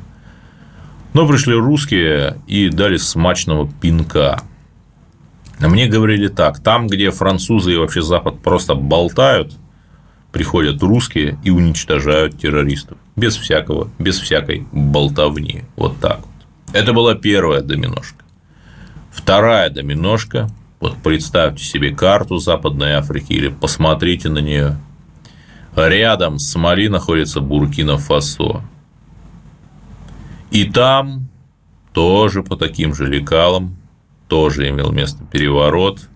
Но 1.12 1.29
пришли 1.29 1.55
русские 1.55 2.38
и 2.47 2.71
дали 2.71 2.97
смачного 2.97 3.71
пинка. 3.83 4.40
Мне 5.61 5.88
говорили 5.88 6.29
так, 6.29 6.61
там, 6.61 6.87
где 6.87 7.11
французы 7.11 7.75
и 7.75 7.77
вообще 7.77 8.03
Запад 8.03 8.40
просто 8.40 8.75
болтают– 8.75 9.53
приходят 10.33 10.83
русские 10.83 11.38
и 11.42 11.51
уничтожают 11.51 12.38
террористов. 12.38 12.99
Без 13.16 13.37
всякого, 13.37 13.90
без 13.99 14.18
всякой 14.18 14.66
болтовни. 14.73 15.64
Вот 15.77 15.99
так 16.01 16.21
вот. 16.21 16.77
Это 16.77 16.92
была 16.92 17.14
первая 17.14 17.62
доминошка. 17.62 18.25
Вторая 19.11 19.71
доминошка. 19.71 20.49
Вот 20.81 20.97
представьте 21.03 21.64
себе 21.64 21.94
карту 21.94 22.38
Западной 22.38 22.92
Африки 22.92 23.33
или 23.33 23.49
посмотрите 23.49 24.29
на 24.29 24.38
нее. 24.38 24.79
Рядом 25.75 26.38
с 26.38 26.55
Мали 26.57 26.88
находится 26.88 27.40
Буркина-Фасо. 27.40 28.62
И 30.51 30.64
там 30.64 31.29
тоже 31.92 32.42
по 32.42 32.57
таким 32.57 32.94
же 32.94 33.07
лекалам 33.07 33.77
тоже 34.29 34.69
имел 34.69 34.93
место 34.93 35.25
переворот 35.25 36.09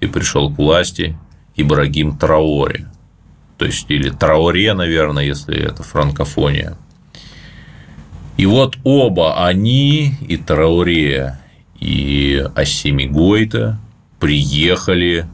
и 0.00 0.06
пришел 0.06 0.52
к 0.52 0.58
власти 0.58 1.16
Ибрагим 1.56 2.18
Траори– 2.18 2.86
то 3.60 3.66
есть 3.66 3.90
или 3.90 4.08
Трауре, 4.08 4.72
наверное, 4.72 5.22
если 5.22 5.54
это 5.54 5.82
франкофония. 5.82 6.78
И 8.38 8.46
вот 8.46 8.78
оба 8.84 9.44
они, 9.46 10.14
и 10.26 10.38
Трауре, 10.38 11.38
и 11.78 12.42
Асими 12.54 13.04
Гойта, 13.04 13.78
приехали 14.18 15.26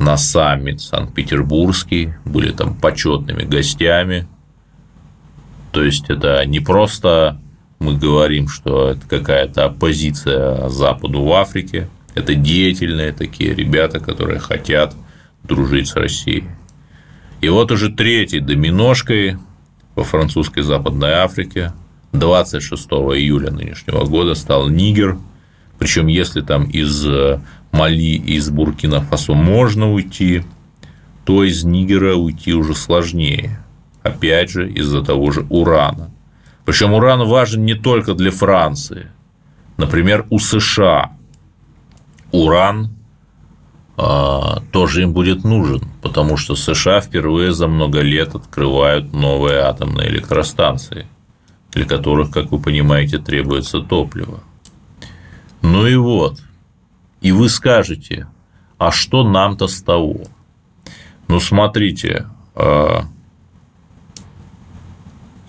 на 0.00 0.16
саммит 0.16 0.80
Санкт-Петербургский, 0.80 2.14
были 2.24 2.50
там 2.50 2.74
почетными 2.74 3.44
гостями. 3.44 4.26
То 5.70 5.84
есть 5.84 6.10
это 6.10 6.44
не 6.46 6.58
просто 6.58 7.40
мы 7.78 7.96
говорим, 7.96 8.48
что 8.48 8.90
это 8.90 9.06
какая-то 9.06 9.66
оппозиция 9.66 10.68
Западу 10.68 11.22
в 11.22 11.32
Африке, 11.32 11.88
это 12.14 12.34
деятельные 12.34 13.12
такие 13.12 13.54
ребята, 13.54 14.00
которые 14.00 14.38
хотят 14.38 14.94
дружить 15.42 15.88
с 15.88 15.96
Россией. 15.96 16.44
И 17.40 17.48
вот 17.48 17.72
уже 17.72 17.90
третьей 17.90 18.40
доминошкой 18.40 19.36
во 19.94 20.04
французской 20.04 20.62
Западной 20.62 21.12
Африке 21.12 21.72
26 22.12 22.84
июля 22.88 23.50
нынешнего 23.50 24.04
года 24.04 24.34
стал 24.34 24.68
Нигер. 24.68 25.18
Причем, 25.78 26.06
если 26.06 26.40
там 26.40 26.64
из 26.64 27.04
Мали 27.72 28.00
и 28.00 28.36
из 28.36 28.50
Буркина 28.50 29.00
Фасо 29.00 29.34
можно 29.34 29.92
уйти, 29.92 30.44
то 31.24 31.42
из 31.42 31.64
Нигера 31.64 32.14
уйти 32.14 32.54
уже 32.54 32.74
сложнее. 32.74 33.58
Опять 34.02 34.50
же, 34.50 34.70
из-за 34.70 35.02
того 35.02 35.32
же 35.32 35.44
урана. 35.50 36.10
Причем 36.64 36.94
уран 36.94 37.26
важен 37.26 37.64
не 37.64 37.74
только 37.74 38.14
для 38.14 38.30
Франции. 38.30 39.10
Например, 39.76 40.26
у 40.30 40.38
США 40.38 41.12
уран 42.32 42.90
а, 43.96 44.60
тоже 44.72 45.02
им 45.02 45.12
будет 45.12 45.44
нужен, 45.44 45.82
потому 46.02 46.36
что 46.36 46.56
США 46.56 47.00
впервые 47.00 47.52
за 47.52 47.68
много 47.68 48.00
лет 48.00 48.34
открывают 48.34 49.12
новые 49.12 49.60
атомные 49.60 50.08
электростанции, 50.08 51.06
для 51.72 51.84
которых, 51.84 52.30
как 52.30 52.50
вы 52.50 52.58
понимаете, 52.58 53.18
требуется 53.18 53.80
топливо. 53.80 54.40
Ну 55.62 55.86
и 55.86 55.96
вот. 55.96 56.40
И 57.20 57.32
вы 57.32 57.48
скажете, 57.48 58.26
а 58.78 58.90
что 58.90 59.22
нам-то 59.22 59.68
с 59.68 59.82
того? 59.82 60.22
Ну, 61.28 61.40
смотрите, 61.40 62.26
а, 62.54 63.04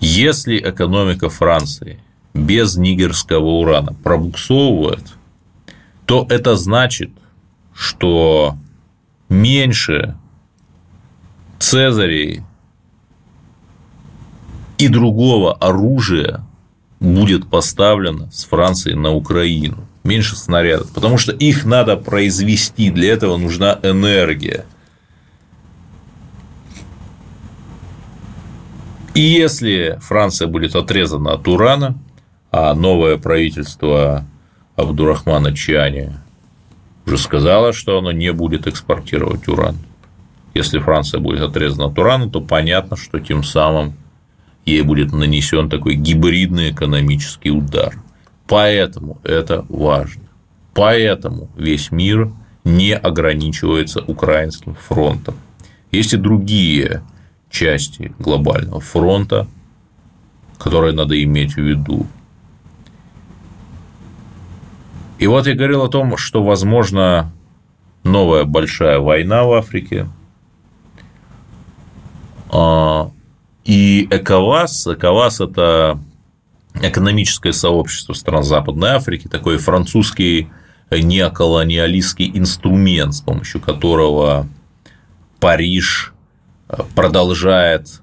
если 0.00 0.58
экономика 0.58 1.28
Франции 1.28 2.00
без 2.34 2.76
нигерского 2.76 3.46
урана 3.46 3.94
пробуксовывает, 4.02 5.14
то 6.04 6.26
это 6.28 6.56
значит, 6.56 7.10
что 7.74 8.56
меньше 9.28 10.16
Цезарей 11.58 12.42
и 14.78 14.88
другого 14.88 15.54
оружия 15.54 16.46
будет 17.00 17.48
поставлено 17.48 18.30
с 18.30 18.44
Франции 18.44 18.92
на 18.92 19.12
Украину. 19.12 19.78
Меньше 20.04 20.36
снарядов. 20.36 20.90
Потому 20.92 21.18
что 21.18 21.32
их 21.32 21.64
надо 21.64 21.96
произвести. 21.96 22.90
Для 22.90 23.12
этого 23.12 23.36
нужна 23.36 23.78
энергия. 23.82 24.64
И 29.16 29.20
если 29.22 29.98
Франция 30.02 30.46
будет 30.46 30.76
отрезана 30.76 31.32
от 31.32 31.48
урана, 31.48 31.96
а 32.52 32.74
новое 32.74 33.16
правительство 33.16 34.26
Абдурахмана 34.76 35.56
Чани 35.56 36.12
уже 37.06 37.16
сказала, 37.16 37.72
что 37.72 37.96
оно 37.96 38.12
не 38.12 38.30
будет 38.34 38.66
экспортировать 38.66 39.48
уран. 39.48 39.78
Если 40.52 40.78
Франция 40.78 41.18
будет 41.18 41.40
отрезана 41.40 41.86
от 41.86 41.98
урана, 41.98 42.28
то 42.28 42.42
понятно, 42.42 42.98
что 42.98 43.18
тем 43.18 43.42
самым 43.42 43.94
ей 44.66 44.82
будет 44.82 45.14
нанесен 45.14 45.70
такой 45.70 45.94
гибридный 45.94 46.72
экономический 46.72 47.50
удар. 47.50 47.94
Поэтому 48.46 49.18
это 49.24 49.64
важно. 49.70 50.24
Поэтому 50.74 51.48
весь 51.56 51.90
мир 51.90 52.32
не 52.64 52.94
ограничивается 52.94 54.02
украинским 54.06 54.74
фронтом. 54.74 55.36
Есть 55.90 56.12
и 56.12 56.18
другие 56.18 57.02
части 57.50 58.14
глобального 58.18 58.80
фронта, 58.80 59.46
которые 60.58 60.92
надо 60.92 61.22
иметь 61.22 61.54
в 61.54 61.60
виду. 61.60 62.06
И 65.18 65.26
вот 65.26 65.46
я 65.46 65.54
говорил 65.54 65.82
о 65.82 65.88
том, 65.88 66.16
что, 66.16 66.42
возможно, 66.42 67.32
новая 68.04 68.44
большая 68.44 68.98
война 68.98 69.44
в 69.44 69.52
Африке. 69.52 70.08
А, 72.50 73.10
и 73.64 74.06
ЭКОВАС, 74.10 74.86
ЭКОВАС– 74.86 75.40
это 75.40 75.98
экономическое 76.74 77.52
сообщество 77.52 78.12
стран 78.12 78.44
Западной 78.44 78.90
Африки, 78.90 79.28
такой 79.28 79.56
французский 79.56 80.48
неоколониалистский 80.90 82.30
инструмент, 82.34 83.14
с 83.14 83.20
помощью 83.20 83.60
которого 83.60 84.46
Париж 85.40 86.12
продолжает 86.94 88.00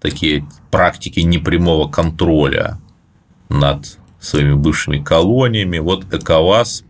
такие 0.00 0.46
практики 0.70 1.20
непрямого 1.20 1.88
контроля 1.88 2.78
над 3.48 3.98
своими 4.20 4.54
бывшими 4.54 4.98
колониями. 5.02 5.78
Вот 5.78 6.12
ЭКОВАС 6.12 6.84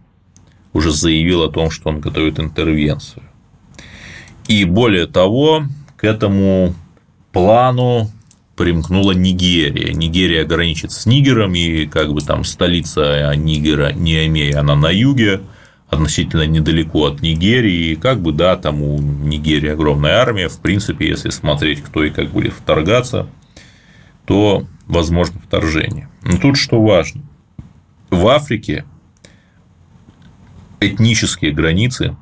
уже 0.73 0.91
заявил 0.91 1.43
о 1.43 1.51
том, 1.51 1.71
что 1.71 1.91
он 1.91 2.01
готовит 2.01 2.39
интервенцию. 2.39 3.23
И 4.49 4.65
более 4.65 5.07
того, 5.07 5.65
к 5.97 6.05
этому 6.05 6.75
плану 7.33 8.11
примкнула 8.57 9.13
Нигерия. 9.13 9.93
Нигерия 9.93 10.45
граничит 10.45 10.93
с 10.93 11.07
Нигером, 11.07 11.55
и 11.55 11.87
как 11.87 12.13
бы 12.13 12.21
там 12.21 12.45
столица 12.45 13.35
Нигера, 13.35 13.93
Ниамей, 13.93 14.53
она 14.53 14.77
на 14.77 14.91
юге, 14.91 15.41
относительно 15.94 16.46
недалеко 16.46 17.07
от 17.07 17.22
Нигерии, 17.22 17.94
как 17.94 18.20
бы, 18.20 18.33
да, 18.33 18.57
там 18.57 18.83
у 18.83 19.00
Нигерии 19.00 19.70
огромная 19.70 20.16
армия, 20.16 20.48
в 20.48 20.59
принципе, 20.59 21.09
если 21.09 21.30
смотреть, 21.30 21.83
кто 21.83 22.04
и 22.04 22.11
как 22.11 22.30
будет 22.30 22.52
вторгаться, 22.52 23.26
то 24.26 24.66
возможно 24.87 25.40
вторжение. 25.40 26.09
Но 26.22 26.38
тут 26.38 26.57
что 26.57 26.83
важно. 26.83 27.22
В 28.11 28.26
Африке 28.28 28.85
этнические 30.80 31.52
границы 31.52 32.16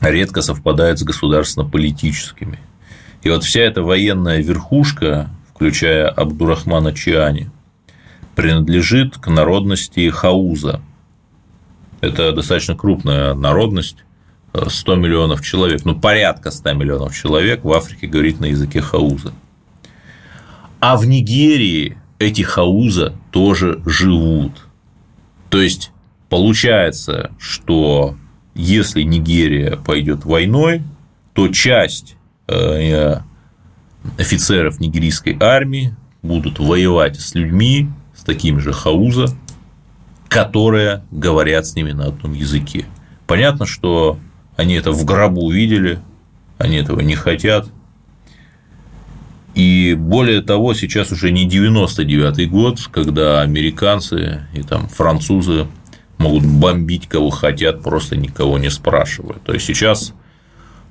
редко 0.00 0.42
совпадают 0.42 0.98
с 0.98 1.02
государственно-политическими. 1.02 2.58
И 3.22 3.30
вот 3.30 3.44
вся 3.44 3.60
эта 3.60 3.82
военная 3.82 4.42
верхушка, 4.42 5.30
включая 5.54 6.08
Абдурахмана 6.08 6.92
Чиани, 6.92 7.50
принадлежит 8.34 9.16
к 9.18 9.28
народности 9.28 10.08
Хауза. 10.10 10.80
Это 12.04 12.32
достаточно 12.32 12.76
крупная 12.76 13.34
народность, 13.34 14.04
100 14.54 14.94
миллионов 14.96 15.42
человек, 15.42 15.84
ну, 15.84 15.98
порядка 15.98 16.50
100 16.50 16.72
миллионов 16.74 17.16
человек 17.16 17.64
в 17.64 17.72
Африке 17.72 18.06
говорит 18.06 18.40
на 18.40 18.46
языке 18.46 18.80
хауза. 18.80 19.32
А 20.80 20.96
в 20.96 21.06
Нигерии 21.06 21.96
эти 22.18 22.42
хауза 22.42 23.14
тоже 23.30 23.80
живут. 23.86 24.52
То 25.50 25.60
есть 25.60 25.90
получается, 26.28 27.32
что 27.38 28.16
если 28.54 29.02
Нигерия 29.02 29.76
пойдет 29.76 30.24
войной, 30.24 30.82
то 31.32 31.48
часть 31.48 32.16
э, 32.46 33.16
офицеров 34.18 34.78
нигерийской 34.78 35.36
армии 35.40 35.96
будут 36.22 36.58
воевать 36.58 37.18
с 37.20 37.34
людьми, 37.34 37.88
с 38.14 38.22
такими 38.22 38.58
же 38.60 38.72
хауза, 38.72 39.26
которые 40.28 41.02
говорят 41.10 41.66
с 41.66 41.74
ними 41.74 41.92
на 41.92 42.06
одном 42.06 42.32
языке. 42.32 42.86
Понятно, 43.26 43.66
что 43.66 44.18
они 44.56 44.74
это 44.74 44.92
в 44.92 45.04
гробу 45.04 45.42
увидели, 45.42 45.98
они 46.58 46.76
этого 46.76 47.00
не 47.00 47.14
хотят, 47.14 47.68
и 49.54 49.94
более 49.96 50.42
того, 50.42 50.74
сейчас 50.74 51.12
уже 51.12 51.30
не 51.30 51.48
99-й 51.48 52.46
год, 52.46 52.80
когда 52.90 53.40
американцы 53.40 54.46
и 54.52 54.62
там 54.62 54.88
французы 54.88 55.68
могут 56.18 56.44
бомбить 56.44 57.08
кого 57.08 57.30
хотят, 57.30 57.82
просто 57.82 58.16
никого 58.16 58.58
не 58.58 58.68
спрашивая. 58.68 59.36
То 59.44 59.52
есть 59.52 59.64
сейчас 59.66 60.12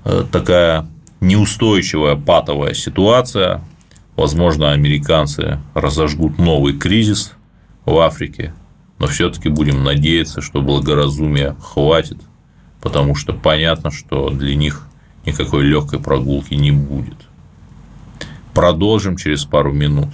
э, 0.06 0.24
такая 0.32 0.88
неустойчивая 1.20 2.16
патовая 2.16 2.74
ситуация. 2.74 3.62
Возможно, 4.16 4.72
американцы 4.72 5.60
разожгут 5.74 6.38
новый 6.38 6.78
кризис 6.78 7.34
в 7.84 7.98
Африке, 7.98 8.54
но 9.00 9.08
все-таки 9.08 9.50
будем 9.50 9.84
надеяться, 9.84 10.42
что 10.42 10.62
благоразумия 10.62 11.56
хватит, 11.62 12.18
потому 12.82 13.16
что 13.16 13.34
понятно, 13.34 13.92
что 13.92 14.30
для 14.30 14.56
них 14.56 14.88
никакой 15.26 15.64
легкой 15.64 16.00
прогулки 16.00 16.54
не 16.54 16.72
будет. 16.72 17.18
Продолжим 18.54 19.18
через 19.18 19.46
пару 19.46 19.74
минут. 19.74 20.10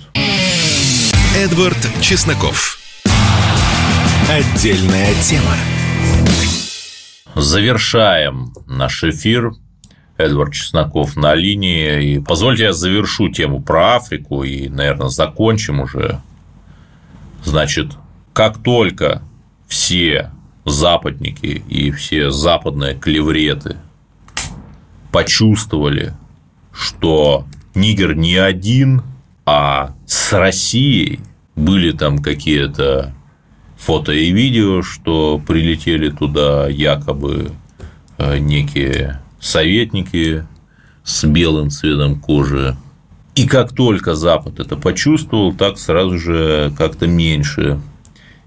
Эдвард 1.36 1.78
Чесноков. 2.02 2.80
Отдельная 4.30 5.14
тема. 5.22 5.56
Завершаем 7.36 8.54
наш 8.68 9.04
эфир. 9.04 9.54
Эдвард 10.18 10.54
Чесноков 10.54 11.16
на 11.16 11.34
линии. 11.36 12.16
И 12.16 12.20
позвольте 12.20 12.64
я 12.64 12.74
завершу 12.74 13.30
тему 13.30 13.62
про 13.62 13.96
Африку 13.96 14.44
и, 14.44 14.70
наверное, 14.70 15.10
закончим 15.10 15.80
уже. 15.80 16.22
Значит, 17.44 17.94
как 18.40 18.60
только 18.60 19.22
все 19.68 20.32
западники 20.64 21.62
и 21.68 21.92
все 21.92 22.32
западные 22.32 22.96
клевреты 22.96 23.76
почувствовали, 25.12 26.14
что 26.72 27.44
Нигер 27.76 28.16
не 28.16 28.38
один, 28.38 29.02
а 29.46 29.94
с 30.06 30.32
Россией 30.32 31.20
были 31.58 31.92
там 31.92 32.20
какие-то 32.20 33.14
фото 33.78 34.14
и 34.14 34.32
видео, 34.32 34.84
что 34.84 35.42
прилетели 35.46 36.10
туда 36.10 36.70
якобы 36.70 37.52
э, 38.18 38.38
некие 38.38 39.20
советники 39.42 40.46
с 41.04 41.26
белым 41.26 41.72
цветом 41.72 42.18
кожи. 42.18 42.78
И 43.36 43.46
как 43.46 43.76
только 43.76 44.16
Запад 44.16 44.62
это 44.62 44.78
почувствовал, 44.78 45.52
так 45.52 45.78
сразу 45.78 46.18
же 46.18 46.72
как-то 46.78 47.06
меньше, 47.06 47.82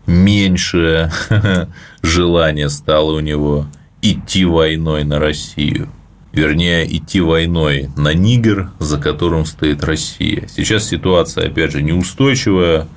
меньше 0.06 1.10
желания 2.02 2.68
стало 2.68 3.12
у 3.12 3.20
него 3.20 3.66
идти 4.00 4.44
войной 4.44 5.04
на 5.04 5.18
Россию. 5.18 5.88
вернее, 6.32 6.84
идти 6.96 7.20
войной 7.20 7.90
на 7.96 8.14
Нигер, 8.14 8.70
за 8.78 8.98
которым 8.98 9.44
стоит 9.44 9.84
Россия. 9.84 10.48
Сейчас 10.48 10.88
ситуация, 10.88 11.48
опять 11.48 11.72
же, 11.72 11.82
неустойчивая, 11.82 12.88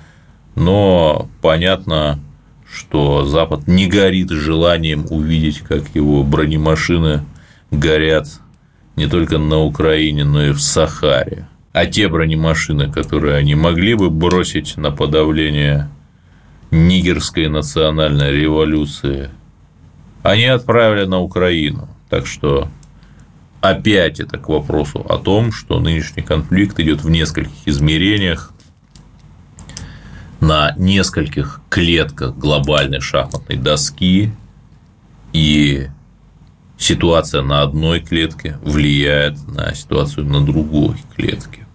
но 0.56 1.28
понятно, 1.42 2.20
что 2.72 3.26
Запад 3.26 3.68
не 3.68 3.88
горит 3.88 4.30
желанием 4.30 5.06
увидеть, 5.10 5.60
как 5.60 5.84
его 5.94 6.24
бронемашины 6.24 7.26
горят 7.72 8.28
не 8.96 9.08
только 9.08 9.38
на 9.38 9.60
Украине, 9.60 10.24
но 10.24 10.46
и 10.46 10.52
в 10.52 10.60
Сахаре. 10.60 11.48
А 11.74 11.86
те 11.86 12.08
бронемашины, 12.08 12.90
которые 12.92 13.36
они 13.36 13.54
могли 13.54 13.96
бы 13.96 14.10
бросить 14.10 14.78
на 14.78 14.92
подавление 14.92 15.90
нигерской 16.76 17.48
национальной 17.48 18.32
революции, 18.32 19.30
они 20.24 20.46
отправили 20.46 21.06
на 21.06 21.22
Украину. 21.22 21.88
Так 22.10 22.28
что 22.28 22.68
опять 23.62 24.20
это 24.20 24.38
к 24.38 24.50
вопросу 24.50 25.00
о 25.08 25.18
том, 25.18 25.52
что 25.52 25.80
нынешний 25.80 26.22
конфликт 26.22 26.80
идет 26.80 27.04
в 27.04 27.10
нескольких 27.10 27.68
измерениях, 27.68 28.52
на 30.42 30.76
нескольких 30.78 31.62
клетках 31.70 32.36
глобальной 32.36 33.00
шахматной 33.00 33.58
доски, 33.58 34.32
и 35.34 35.88
ситуация 36.78 37.42
на 37.42 37.62
одной 37.62 38.00
клетке 38.02 38.58
влияет 38.62 39.48
на 39.48 39.74
ситуацию 39.74 40.26
на 40.26 40.46
другой 40.46 40.98
клетке. 41.16 41.66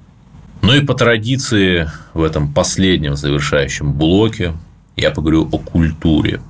Ну 0.62 0.74
и 0.74 0.84
по 0.84 0.94
традиции 0.94 1.90
в 2.12 2.22
этом 2.22 2.52
последнем 2.52 3.16
завершающем 3.16 3.92
блоке 3.92 4.52
я 4.96 5.10
поговорю 5.10 5.48
о 5.50 5.58
культуре. 5.58 6.40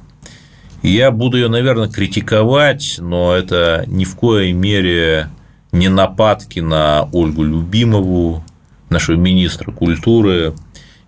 Я 0.83 1.11
буду 1.11 1.37
ее, 1.37 1.49
наверное, 1.49 1.89
критиковать, 1.89 2.97
но 2.99 3.35
это 3.35 3.85
ни 3.87 4.05
в 4.05 4.17
коей 4.17 4.53
мере 4.53 5.29
не 5.73 5.89
нападки 5.89 6.61
на 6.61 7.09
Ольгу 7.13 7.45
Любимову, 7.45 8.43
нашего 8.89 9.17
министра 9.17 9.71
культуры. 9.73 10.55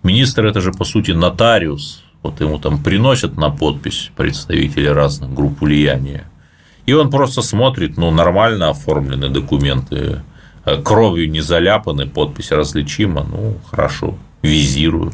Министр– 0.03 0.45
это 0.47 0.61
же, 0.61 0.71
по 0.71 0.85
сути, 0.85 1.11
нотариус. 1.11 2.03
Вот 2.21 2.39
ему 2.39 2.59
там 2.59 2.81
приносят 2.81 3.37
на 3.37 3.49
подпись 3.49 4.11
представители 4.15 4.87
разных 4.87 5.33
групп 5.33 5.61
влияния. 5.61 6.25
И 6.85 6.93
он 6.93 7.09
просто 7.09 7.41
смотрит, 7.41 7.97
ну, 7.97 8.11
нормально 8.11 8.69
оформлены 8.69 9.29
документы, 9.29 10.21
кровью 10.83 11.29
не 11.29 11.41
заляпаны, 11.41 12.07
подпись 12.07 12.51
различима, 12.51 13.25
ну, 13.29 13.57
хорошо, 13.69 14.17
визирую. 14.41 15.13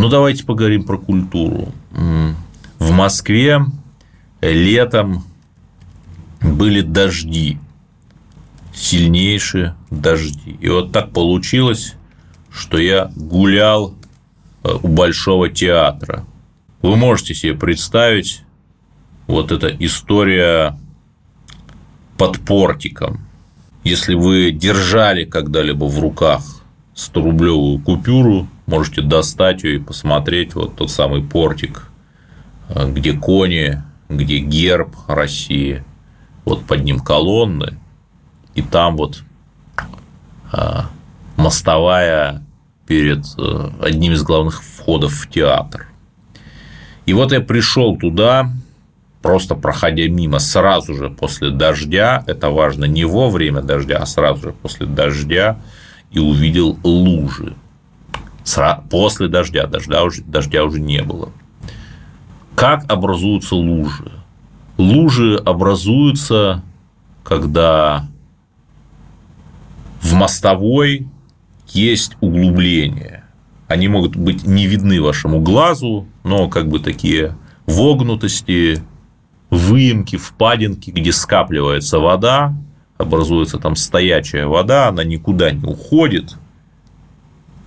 Ну, 0.00 0.08
давайте 0.08 0.44
поговорим 0.44 0.84
про 0.84 0.96
культуру. 0.96 1.72
В 2.78 2.90
Москве 2.92 3.66
летом 4.40 5.24
были 6.40 6.82
дожди, 6.82 7.58
сильнейшие 8.72 9.74
дожди. 9.90 10.56
И 10.60 10.68
вот 10.68 10.92
так 10.92 11.10
получилось, 11.10 11.96
что 12.48 12.78
я 12.78 13.10
гулял 13.16 13.96
э, 14.62 14.70
у 14.80 14.86
Большого 14.86 15.48
театра. 15.48 16.24
Вы 16.80 16.94
можете 16.94 17.34
себе 17.34 17.54
представить 17.54 18.44
вот 19.26 19.50
эта 19.50 19.66
история 19.84 20.78
под 22.16 22.38
портиком. 22.38 23.26
Если 23.82 24.14
вы 24.14 24.52
держали 24.52 25.24
когда-либо 25.24 25.86
в 25.86 25.98
руках 25.98 26.44
100-рублевую 26.94 27.82
купюру, 27.82 28.46
можете 28.68 29.00
достать 29.02 29.64
ее 29.64 29.76
и 29.76 29.82
посмотреть 29.82 30.54
вот 30.54 30.76
тот 30.76 30.90
самый 30.90 31.22
портик, 31.22 31.88
э, 32.68 32.88
где 32.92 33.14
кони, 33.14 33.82
где 34.08 34.38
герб 34.38 34.94
России, 35.08 35.82
вот 36.44 36.64
под 36.64 36.84
ним 36.84 37.00
колонны, 37.00 37.78
и 38.54 38.62
там 38.62 38.96
вот 38.96 39.22
а, 40.50 40.86
мостовая 41.36 42.42
перед 42.86 43.24
э, 43.38 43.70
одним 43.82 44.14
из 44.14 44.22
главных 44.22 44.62
входов 44.62 45.12
в 45.12 45.28
театр. 45.30 45.88
И 47.04 47.12
вот 47.12 47.32
я 47.32 47.40
пришел 47.40 47.96
туда, 47.96 48.50
просто 49.20 49.54
проходя 49.54 50.08
мимо 50.08 50.38
сразу 50.38 50.94
же 50.94 51.10
после 51.10 51.50
дождя, 51.50 52.24
это 52.26 52.50
важно 52.50 52.86
не 52.86 53.04
во 53.04 53.28
время 53.28 53.60
дождя, 53.60 53.98
а 53.98 54.06
сразу 54.06 54.42
же 54.42 54.52
после 54.52 54.86
дождя, 54.86 55.58
и 56.10 56.18
увидел 56.18 56.78
лужи. 56.82 57.54
После 58.90 59.28
дождя, 59.28 59.66
дождя 59.66 60.02
уже, 60.02 60.22
дождя 60.22 60.64
уже 60.64 60.80
не 60.80 61.02
было. 61.02 61.30
Как 62.54 62.90
образуются 62.90 63.54
лужи? 63.54 64.10
Лужи 64.78 65.36
образуются, 65.36 66.62
когда 67.24 68.06
в 70.00 70.14
мостовой 70.14 71.08
есть 71.68 72.16
углубления. 72.20 73.24
Они 73.66 73.88
могут 73.88 74.16
быть 74.16 74.46
не 74.46 74.66
видны 74.66 75.02
вашему 75.02 75.40
глазу, 75.40 76.06
но 76.24 76.48
как 76.48 76.68
бы 76.68 76.80
такие 76.80 77.36
вогнутости, 77.66 78.82
выемки, 79.50 80.16
впадинки, 80.16 80.90
где 80.90 81.12
скапливается 81.12 81.98
вода, 81.98 82.54
образуется 82.96 83.58
там 83.58 83.76
стоячая 83.76 84.46
вода, 84.46 84.88
она 84.88 85.04
никуда 85.04 85.50
не 85.50 85.64
уходит 85.64 86.36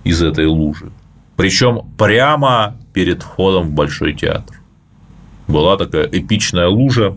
из 0.04 0.22
этой 0.22 0.46
лужи. 0.46 0.90
Причем 1.36 1.82
прямо 1.98 2.76
перед 2.92 3.22
входом 3.22 3.68
в 3.68 3.72
Большой 3.72 4.12
театр. 4.14 4.56
Была 5.48 5.76
такая 5.76 6.04
эпичная 6.04 6.68
лужа, 6.68 7.16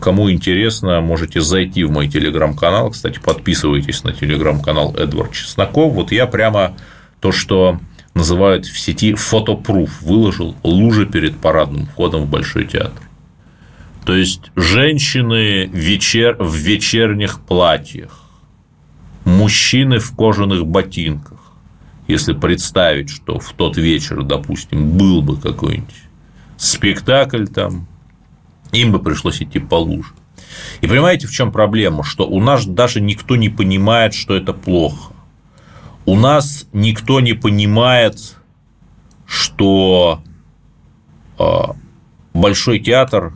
Кому 0.00 0.30
интересно, 0.30 1.02
можете 1.02 1.42
зайти 1.42 1.84
в 1.84 1.90
мой 1.90 2.08
телеграм-канал. 2.08 2.90
Кстати, 2.90 3.18
подписывайтесь 3.18 4.02
на 4.02 4.12
телеграм-канал 4.12 4.94
Эдвард 4.96 5.32
Чесноков. 5.32 5.92
Вот 5.92 6.10
я 6.10 6.26
прямо 6.26 6.74
то, 7.20 7.32
что 7.32 7.78
называют 8.14 8.64
в 8.64 8.78
сети 8.78 9.12
фотопруф, 9.12 10.00
выложил 10.00 10.54
лужи 10.62 11.04
перед 11.04 11.36
парадным 11.36 11.86
входом 11.86 12.22
в 12.22 12.30
Большой 12.30 12.64
театр. 12.64 13.02
То 14.06 14.14
есть 14.14 14.50
женщины 14.56 15.66
вечер... 15.66 16.36
в 16.38 16.54
вечерних 16.54 17.40
платьях, 17.40 18.22
мужчины 19.24 19.98
в 19.98 20.14
кожаных 20.16 20.66
ботинках. 20.66 21.33
Если 22.06 22.32
представить, 22.32 23.08
что 23.10 23.38
в 23.38 23.52
тот 23.52 23.76
вечер, 23.76 24.22
допустим, 24.22 24.96
был 24.96 25.22
бы 25.22 25.36
какой-нибудь 25.36 25.94
спектакль 26.56 27.46
там, 27.46 27.86
им 28.72 28.92
бы 28.92 28.98
пришлось 28.98 29.40
идти 29.40 29.58
по 29.58 29.76
луже. 29.76 30.12
И 30.80 30.86
понимаете, 30.86 31.26
в 31.26 31.32
чем 31.32 31.50
проблема? 31.50 32.04
Что 32.04 32.26
у 32.26 32.40
нас 32.40 32.66
даже 32.66 33.00
никто 33.00 33.36
не 33.36 33.48
понимает, 33.48 34.14
что 34.14 34.34
это 34.36 34.52
плохо. 34.52 35.12
У 36.04 36.16
нас 36.16 36.66
никто 36.72 37.20
не 37.20 37.32
понимает, 37.32 38.36
что 39.26 40.22
а, 41.38 41.74
Большой 42.34 42.80
театр 42.80 43.34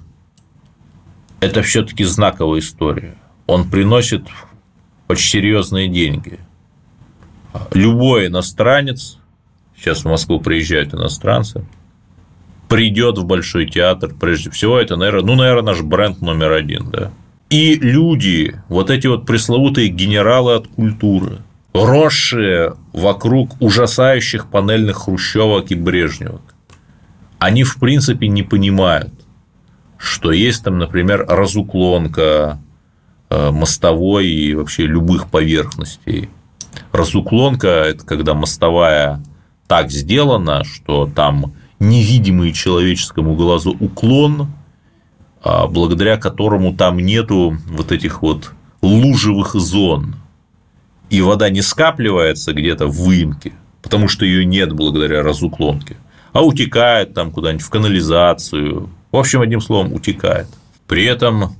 –это 1.40 1.62
все-таки 1.62 2.02
знаковая 2.02 2.58
история. 2.58 3.16
Он 3.46 3.70
приносит 3.70 4.26
очень 5.06 5.30
серьезные 5.30 5.86
деньги. 5.86 6.40
Любой 7.72 8.26
иностранец, 8.26 9.18
сейчас 9.76 10.00
в 10.00 10.04
Москву 10.06 10.40
приезжают 10.40 10.94
иностранцы– 10.94 11.64
придет 12.68 13.18
в 13.18 13.24
Большой 13.24 13.66
театр, 13.66 14.14
прежде 14.18 14.50
всего, 14.50 14.78
это, 14.78 14.96
наверное, 14.96 15.24
ну, 15.24 15.34
наверное, 15.34 15.74
наш 15.74 15.82
бренд 15.82 16.20
номер 16.20 16.52
один, 16.52 16.90
да. 16.90 17.10
И 17.50 17.74
люди, 17.74 18.60
вот 18.68 18.90
эти 18.90 19.06
вот 19.06 19.24
пресловутые 19.24 19.88
генералы 19.88 20.54
от 20.54 20.68
культуры, 20.68 21.38
росшие 21.72 22.74
вокруг 22.92 23.60
ужасающих 23.60 24.50
панельных 24.50 24.96
хрущевок 24.96 25.70
и 25.70 25.74
брежневок, 25.74 26.42
они, 27.38 27.64
в 27.64 27.76
принципе, 27.78 28.28
не 28.28 28.42
понимают, 28.42 29.14
что 29.96 30.30
есть 30.30 30.62
там, 30.62 30.78
например, 30.78 31.24
разуклонка 31.26 32.60
э, 33.30 33.50
мостовой 33.50 34.26
и 34.28 34.54
вообще 34.54 34.86
любых 34.86 35.30
поверхностей. 35.30 36.28
Разуклонка– 36.92 37.68
это 37.68 38.04
когда 38.04 38.34
мостовая 38.34 39.22
так 39.66 39.90
сделана, 39.90 40.64
что 40.64 41.06
там 41.06 41.54
невидимый 41.78 42.52
человеческому 42.52 43.34
глазу 43.34 43.76
уклон, 43.78 44.48
а 45.42 45.66
благодаря 45.66 46.16
которому 46.16 46.74
там 46.74 46.98
нету 46.98 47.56
вот 47.68 47.92
этих 47.92 48.22
вот 48.22 48.52
лужевых 48.82 49.52
зон, 49.54 50.16
и 51.10 51.20
вода 51.20 51.50
не 51.50 51.62
скапливается 51.62 52.52
где-то 52.52 52.86
в 52.86 52.96
выемке, 52.96 53.52
потому 53.82 54.08
что 54.08 54.24
ее 54.24 54.44
нет 54.44 54.72
благодаря 54.72 55.22
разуклонке, 55.22 55.96
а 56.32 56.42
утекает 56.42 57.14
там 57.14 57.30
куда-нибудь 57.30 57.64
в 57.64 57.70
канализацию. 57.70 58.90
В 59.10 59.16
общем, 59.16 59.40
одним 59.40 59.60
словом, 59.60 59.92
утекает. 59.92 60.48
При 60.86 61.04
этом 61.04 61.56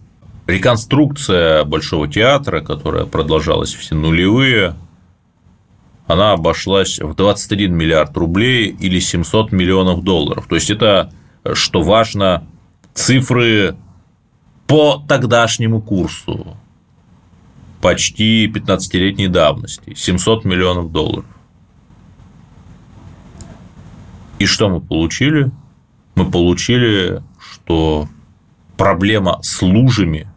реконструкция 0.46 1.64
Большого 1.64 2.08
театра, 2.08 2.60
которая 2.60 3.04
продолжалась 3.04 3.74
все 3.74 3.94
нулевые, 3.94 4.74
она 6.08 6.32
обошлась 6.32 6.98
в 6.98 7.14
21 7.14 7.74
миллиард 7.76 8.16
рублей 8.16 8.68
или 8.68 8.98
700 8.98 9.52
миллионов 9.52 10.02
долларов. 10.02 10.46
То 10.48 10.54
есть 10.54 10.70
это, 10.70 11.12
что 11.52 11.82
важно, 11.82 12.44
цифры 12.94 13.76
по 14.66 15.04
тогдашнему 15.06 15.80
курсу. 15.82 16.56
почти 17.80 18.48
15-летней 18.48 19.28
давности, 19.28 19.94
700 19.94 20.44
миллионов 20.44 20.90
долларов. 20.90 21.26
И 24.38 24.46
что 24.46 24.68
мы 24.68 24.80
получили? 24.80 25.50
Мы 26.14 26.30
получили, 26.30 27.22
что 27.38 28.08
проблема 28.76 29.38
с 29.42 29.62
лужами 29.62 30.28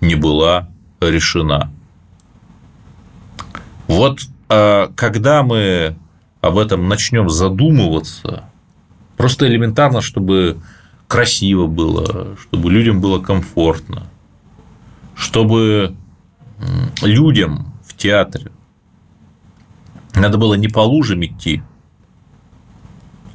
не 0.00 0.14
была 0.14 0.68
решена. 1.00 1.72
Вот 3.86 4.20
когда 4.94 5.42
мы 5.42 5.96
об 6.40 6.58
этом 6.58 6.88
начнем 6.88 7.28
задумываться, 7.30 8.44
просто 9.16 9.46
элементарно, 9.46 10.00
чтобы 10.00 10.58
красиво 11.06 11.66
было, 11.66 12.36
чтобы 12.40 12.70
людям 12.70 13.00
было 13.00 13.18
комфортно, 13.20 14.06
чтобы 15.14 15.94
людям 17.02 17.72
в 17.86 17.96
театре 17.96 18.50
надо 20.14 20.38
было 20.38 20.54
не 20.54 20.68
по 20.68 20.80
лужам 20.80 21.24
идти, 21.24 21.62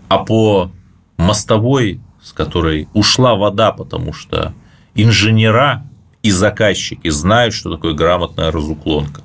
а 0.07 0.19
по 0.19 0.71
мостовой, 1.17 2.01
с 2.21 2.31
которой 2.31 2.87
ушла 2.93 3.35
вода, 3.35 3.71
потому 3.71 4.13
что 4.13 4.53
инженера 4.95 5.85
и 6.23 6.31
заказчики 6.31 7.09
знают, 7.09 7.53
что 7.53 7.71
такое 7.71 7.93
грамотная 7.93 8.51
разуклонка. 8.51 9.21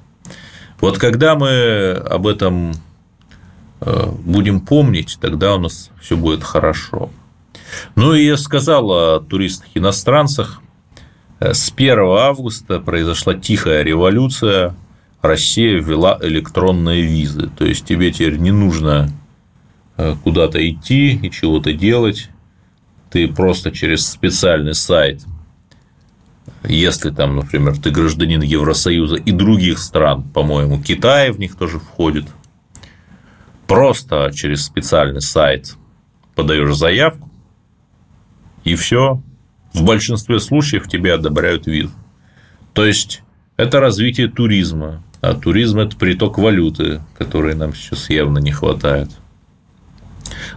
Вот 0.85 0.99
когда 0.99 1.35
мы 1.35 1.93
об 1.93 2.27
этом 2.27 2.75
э, 3.81 4.07
будем 4.23 4.61
помнить, 4.61 5.17
тогда 5.19 5.55
у 5.55 5.59
нас 5.59 5.91
все 5.99 6.15
будет 6.15 6.45
хорошо. 6.45 7.09
Ну 7.95 8.13
и 8.13 8.27
я 8.27 8.37
сказал 8.37 8.91
о 8.91 9.21
туристах-иностранцах. 9.21 10.61
Э, 11.41 11.55
с 11.55 11.73
1 11.75 11.99
августа 12.01 12.81
произошла 12.81 13.33
тихая 13.33 13.83
революция. 13.83 14.77
Россия 15.23 15.81
ввела 15.81 16.19
электронные 16.21 17.01
визы. 17.01 17.49
То 17.57 17.65
есть 17.65 17.87
тебе 17.87 18.13
теперь 18.13 18.37
не 18.37 18.51
нужно 18.51 19.09
э, 19.97 20.15
куда-то 20.23 20.59
идти 20.69 21.15
и 21.17 21.31
чего-то 21.31 21.73
делать. 21.73 22.29
Ты 23.11 23.29
просто 23.29 23.71
через 23.71 24.07
специальный 24.07 24.75
сайт 24.75 25.23
если 26.63 27.11
там, 27.11 27.37
например, 27.37 27.79
ты 27.79 27.91
гражданин 27.91 28.43
Евросоюза 28.43 29.17
и 29.17 29.33
других 29.33 29.79
стран, 29.79 30.23
по-моему, 30.23 30.83
Китай 30.83 31.31
в 31.31 31.39
них 31.39 31.57
тоже 31.57 31.79
входит, 31.79 32.27
просто 33.67 34.31
через 34.35 34.65
специальный 34.65 35.23
сайт 35.23 35.77
подаешь 36.35 36.75
заявку, 36.75 37.31
и 38.65 38.75
все. 38.75 39.23
В 39.73 39.85
большинстве 39.85 40.41
случаев 40.41 40.89
тебе 40.89 41.15
одобряют 41.15 41.67
визу. 41.67 41.91
То 42.73 42.85
есть 42.85 43.23
это 43.57 43.81
развитие 43.81 44.29
туризма, 44.29 45.03
а 45.21 45.35
туризм– 45.35 45.79
это 45.81 45.97
приток 45.97 46.39
валюты, 46.39 47.01
которой 47.19 47.55
нам 47.55 47.75
сейчас 47.75 48.09
явно 48.11 48.39
не 48.39 48.53
хватает. 48.53 49.11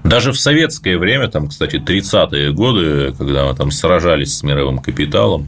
Даже 0.04 0.32
в 0.32 0.40
советское 0.40 0.98
время, 0.98 1.28
там, 1.28 1.48
кстати, 1.48 1.78
30-е 1.78 2.52
годы, 2.54 3.14
когда 3.18 3.46
мы 3.46 3.56
там 3.56 3.72
сражались 3.72 4.38
с 4.38 4.44
мировым 4.44 4.80
капиталом, 4.80 5.48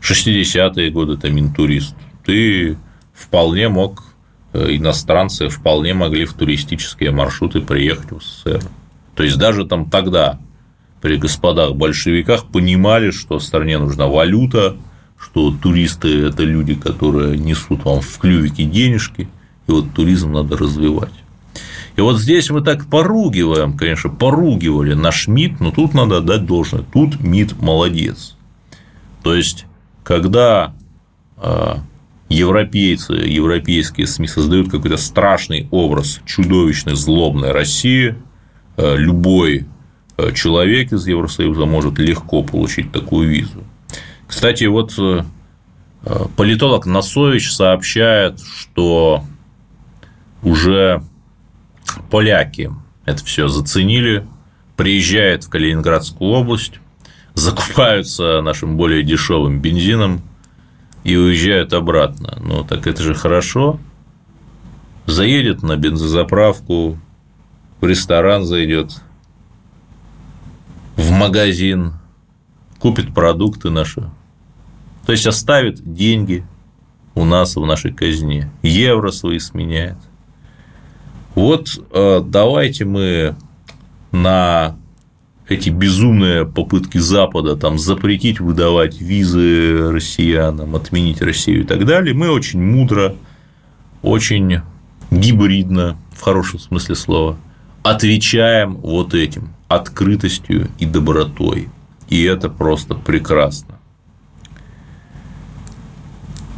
60-е 0.00 0.90
годы 0.90 1.16
ты 1.16 1.30
Минтурист, 1.30 1.94
ты 2.24 2.76
вполне 3.12 3.68
мог, 3.68 4.04
э, 4.52 4.76
иностранцы 4.76 5.48
вполне 5.48 5.94
могли 5.94 6.24
в 6.24 6.34
туристические 6.34 7.10
маршруты 7.10 7.60
приехать 7.60 8.10
в 8.10 8.22
СССР. 8.22 8.62
То 9.14 9.22
есть 9.22 9.38
даже 9.38 9.66
там 9.66 9.90
тогда 9.90 10.38
при 11.00 11.16
господах 11.16 11.74
большевиках 11.74 12.46
понимали, 12.46 13.10
что 13.10 13.38
стране 13.38 13.78
нужна 13.78 14.06
валюта, 14.06 14.76
что 15.18 15.50
туристы– 15.50 16.26
это 16.28 16.42
люди, 16.42 16.74
которые 16.74 17.38
несут 17.38 17.84
вам 17.84 18.00
в 18.00 18.18
клювике 18.18 18.64
денежки, 18.64 19.28
и 19.66 19.70
вот 19.70 19.92
туризм 19.94 20.32
надо 20.32 20.56
развивать. 20.56 21.12
И 21.96 22.00
вот 22.00 22.18
здесь 22.18 22.48
мы 22.50 22.62
так 22.62 22.86
поругиваем, 22.86 23.76
конечно, 23.76 24.08
поругивали 24.10 24.94
наш 24.94 25.28
МИД, 25.28 25.60
но 25.60 25.70
тут 25.70 25.92
надо 25.92 26.18
отдать 26.18 26.46
должное. 26.46 26.82
Тут 26.82 27.20
МИД 27.20 27.60
молодец. 27.60 28.36
То 29.22 29.34
есть 29.34 29.66
когда 30.10 30.74
а, 31.36 31.84
европейцы, 32.28 33.12
европейские 33.12 34.08
СМИ 34.08 34.26
создают 34.26 34.68
какой-то 34.68 34.96
страшный 34.96 35.68
образ 35.70 36.20
чудовищной, 36.26 36.96
злобной 36.96 37.52
России, 37.52 38.16
а, 38.76 38.96
любой 38.96 39.66
а, 40.16 40.32
человек 40.32 40.92
из 40.92 41.06
Евросоюза 41.06 41.64
может 41.64 42.00
легко 42.00 42.42
получить 42.42 42.90
такую 42.90 43.28
визу. 43.28 43.62
Кстати, 44.26 44.64
вот 44.64 44.98
политолог 46.36 46.86
Носович 46.86 47.52
сообщает, 47.52 48.40
что 48.40 49.22
уже 50.42 51.04
поляки 52.10 52.72
это 53.04 53.24
все 53.24 53.46
заценили, 53.46 54.26
приезжает 54.76 55.44
в 55.44 55.50
Калининградскую 55.50 56.32
область, 56.32 56.80
закупаются 57.40 58.40
нашим 58.42 58.76
более 58.76 59.02
дешевым 59.02 59.60
бензином 59.60 60.22
и 61.04 61.16
уезжают 61.16 61.72
обратно. 61.72 62.38
Ну, 62.40 62.64
так 62.64 62.86
это 62.86 63.02
же 63.02 63.14
хорошо. 63.14 63.78
Заедет 65.06 65.62
на 65.62 65.76
бензозаправку, 65.76 66.98
в 67.80 67.86
ресторан 67.86 68.44
зайдет, 68.44 69.00
в 70.96 71.10
магазин, 71.10 71.94
купит 72.78 73.14
продукты 73.14 73.70
наши. 73.70 74.08
То 75.06 75.12
есть 75.12 75.26
оставит 75.26 75.80
деньги 75.94 76.44
у 77.14 77.24
нас 77.24 77.56
в 77.56 77.64
нашей 77.64 77.92
казне, 77.92 78.50
евро 78.62 79.10
свои 79.10 79.38
сменяет. 79.38 79.96
Вот 81.34 81.68
э, 81.90 82.22
давайте 82.24 82.84
мы 82.84 83.34
на 84.12 84.76
эти 85.50 85.68
безумные 85.68 86.46
попытки 86.46 86.98
Запада 86.98 87.56
там 87.56 87.76
запретить 87.76 88.38
выдавать 88.38 89.00
визы 89.00 89.90
россиянам, 89.90 90.76
отменить 90.76 91.20
Россию 91.20 91.62
и 91.62 91.64
так 91.64 91.84
далее, 91.84 92.14
мы 92.14 92.30
очень 92.30 92.62
мудро, 92.62 93.16
очень 94.02 94.60
гибридно, 95.10 95.96
в 96.12 96.22
хорошем 96.22 96.60
смысле 96.60 96.94
слова, 96.94 97.36
отвечаем 97.82 98.76
вот 98.76 99.12
этим 99.12 99.48
открытостью 99.66 100.68
и 100.78 100.86
добротой. 100.86 101.68
И 102.08 102.22
это 102.22 102.48
просто 102.48 102.94
прекрасно. 102.94 103.78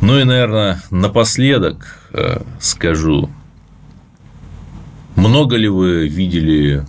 Ну 0.03 0.18
и, 0.18 0.24
наверное, 0.24 0.82
напоследок 0.90 2.11
э, 2.12 2.43
скажу, 2.61 3.30
много 5.16 5.57
ли 5.57 5.68
вы 5.68 6.09
видели 6.09 6.84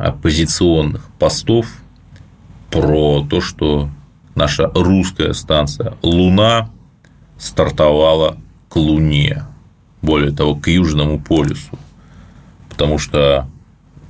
оппозиционных 0.00 1.08
постов 1.18 1.66
про 2.70 3.24
то, 3.28 3.40
что 3.40 3.90
наша 4.34 4.70
русская 4.74 5.34
станция 5.34 5.94
«Луна» 6.02 6.70
стартовала 7.36 8.38
к 8.68 8.76
Луне, 8.76 9.44
более 10.02 10.30
того, 10.30 10.54
к 10.54 10.68
Южному 10.68 11.20
полюсу, 11.20 11.78
потому 12.68 12.98
что 12.98 13.46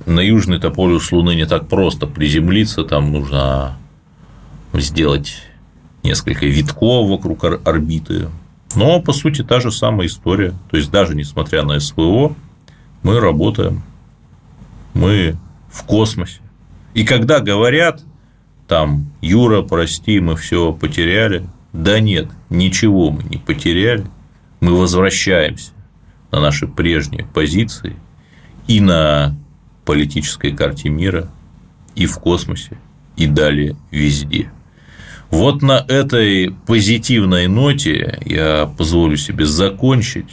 на 0.05 0.21
южный-то 0.21 0.71
полюс 0.71 1.11
Луны 1.11 1.35
не 1.35 1.45
так 1.45 1.67
просто 1.67 2.07
приземлиться, 2.07 2.83
там 2.83 3.11
нужно 3.11 3.77
сделать 4.73 5.43
несколько 6.03 6.45
витков 6.45 7.09
вокруг 7.09 7.43
орбиты. 7.43 8.29
Но, 8.75 9.01
по 9.01 9.11
сути, 9.11 9.43
та 9.43 9.59
же 9.59 9.71
самая 9.71 10.07
история. 10.07 10.53
То 10.69 10.77
есть, 10.77 10.89
даже 10.89 11.15
несмотря 11.15 11.63
на 11.63 11.79
СВО, 11.79 12.35
мы 13.03 13.19
работаем, 13.19 13.83
мы 14.93 15.35
в 15.71 15.83
космосе. 15.83 16.41
И 16.93 17.03
когда 17.05 17.39
говорят, 17.39 18.03
там, 18.67 19.11
Юра, 19.21 19.61
прости, 19.61 20.19
мы 20.19 20.35
все 20.35 20.73
потеряли, 20.73 21.47
да 21.73 21.99
нет, 21.99 22.27
ничего 22.49 23.11
мы 23.11 23.23
не 23.23 23.37
потеряли, 23.37 24.05
мы 24.59 24.77
возвращаемся 24.77 25.71
на 26.31 26.39
наши 26.39 26.67
прежние 26.67 27.25
позиции 27.33 27.95
и 28.67 28.79
на 28.79 29.35
политической 29.85 30.51
карте 30.51 30.89
мира, 30.89 31.29
и 31.95 32.05
в 32.05 32.19
космосе, 32.19 32.77
и 33.17 33.25
далее 33.27 33.75
везде. 33.89 34.51
Вот 35.29 35.61
на 35.61 35.83
этой 35.87 36.53
позитивной 36.67 37.47
ноте 37.47 38.19
я 38.25 38.71
позволю 38.77 39.15
себе 39.15 39.45
закончить. 39.45 40.29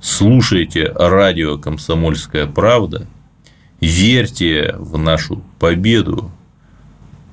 Слушайте 0.00 0.92
радио 0.94 1.56
«Комсомольская 1.56 2.46
правда», 2.46 3.08
верьте 3.80 4.74
в 4.78 4.98
нашу 4.98 5.42
победу. 5.58 6.30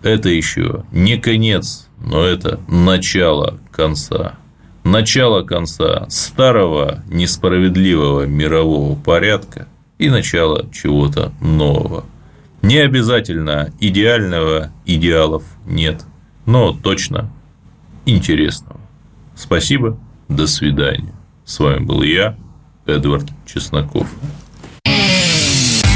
Это 0.04 0.30
еще 0.30 0.84
не 0.92 1.18
конец, 1.18 1.88
но 2.00 2.24
это 2.24 2.60
начало 2.68 3.60
конца. 3.72 4.36
Начало 4.84 5.44
конца 5.44 6.08
старого 6.10 7.04
несправедливого 7.08 8.26
мирового 8.26 8.96
порядка 8.96 9.68
и 10.00 10.10
начало 10.10 10.68
чего-то 10.74 11.32
нового. 11.40 12.06
Не 12.64 12.78
обязательно 12.78 13.72
идеального 13.80 14.72
идеалов 14.86 15.44
нет, 15.66 16.04
но 16.46 16.74
точно 16.74 17.32
интересного. 18.06 18.80
Спасибо, 19.36 19.98
До 20.28 20.48
свидания. 20.48 21.14
С 21.46 21.60
вами 21.60 21.84
был 21.84 22.04
я, 22.04 22.38
Эдвард 22.86 23.30
Чесноков. 23.46 24.08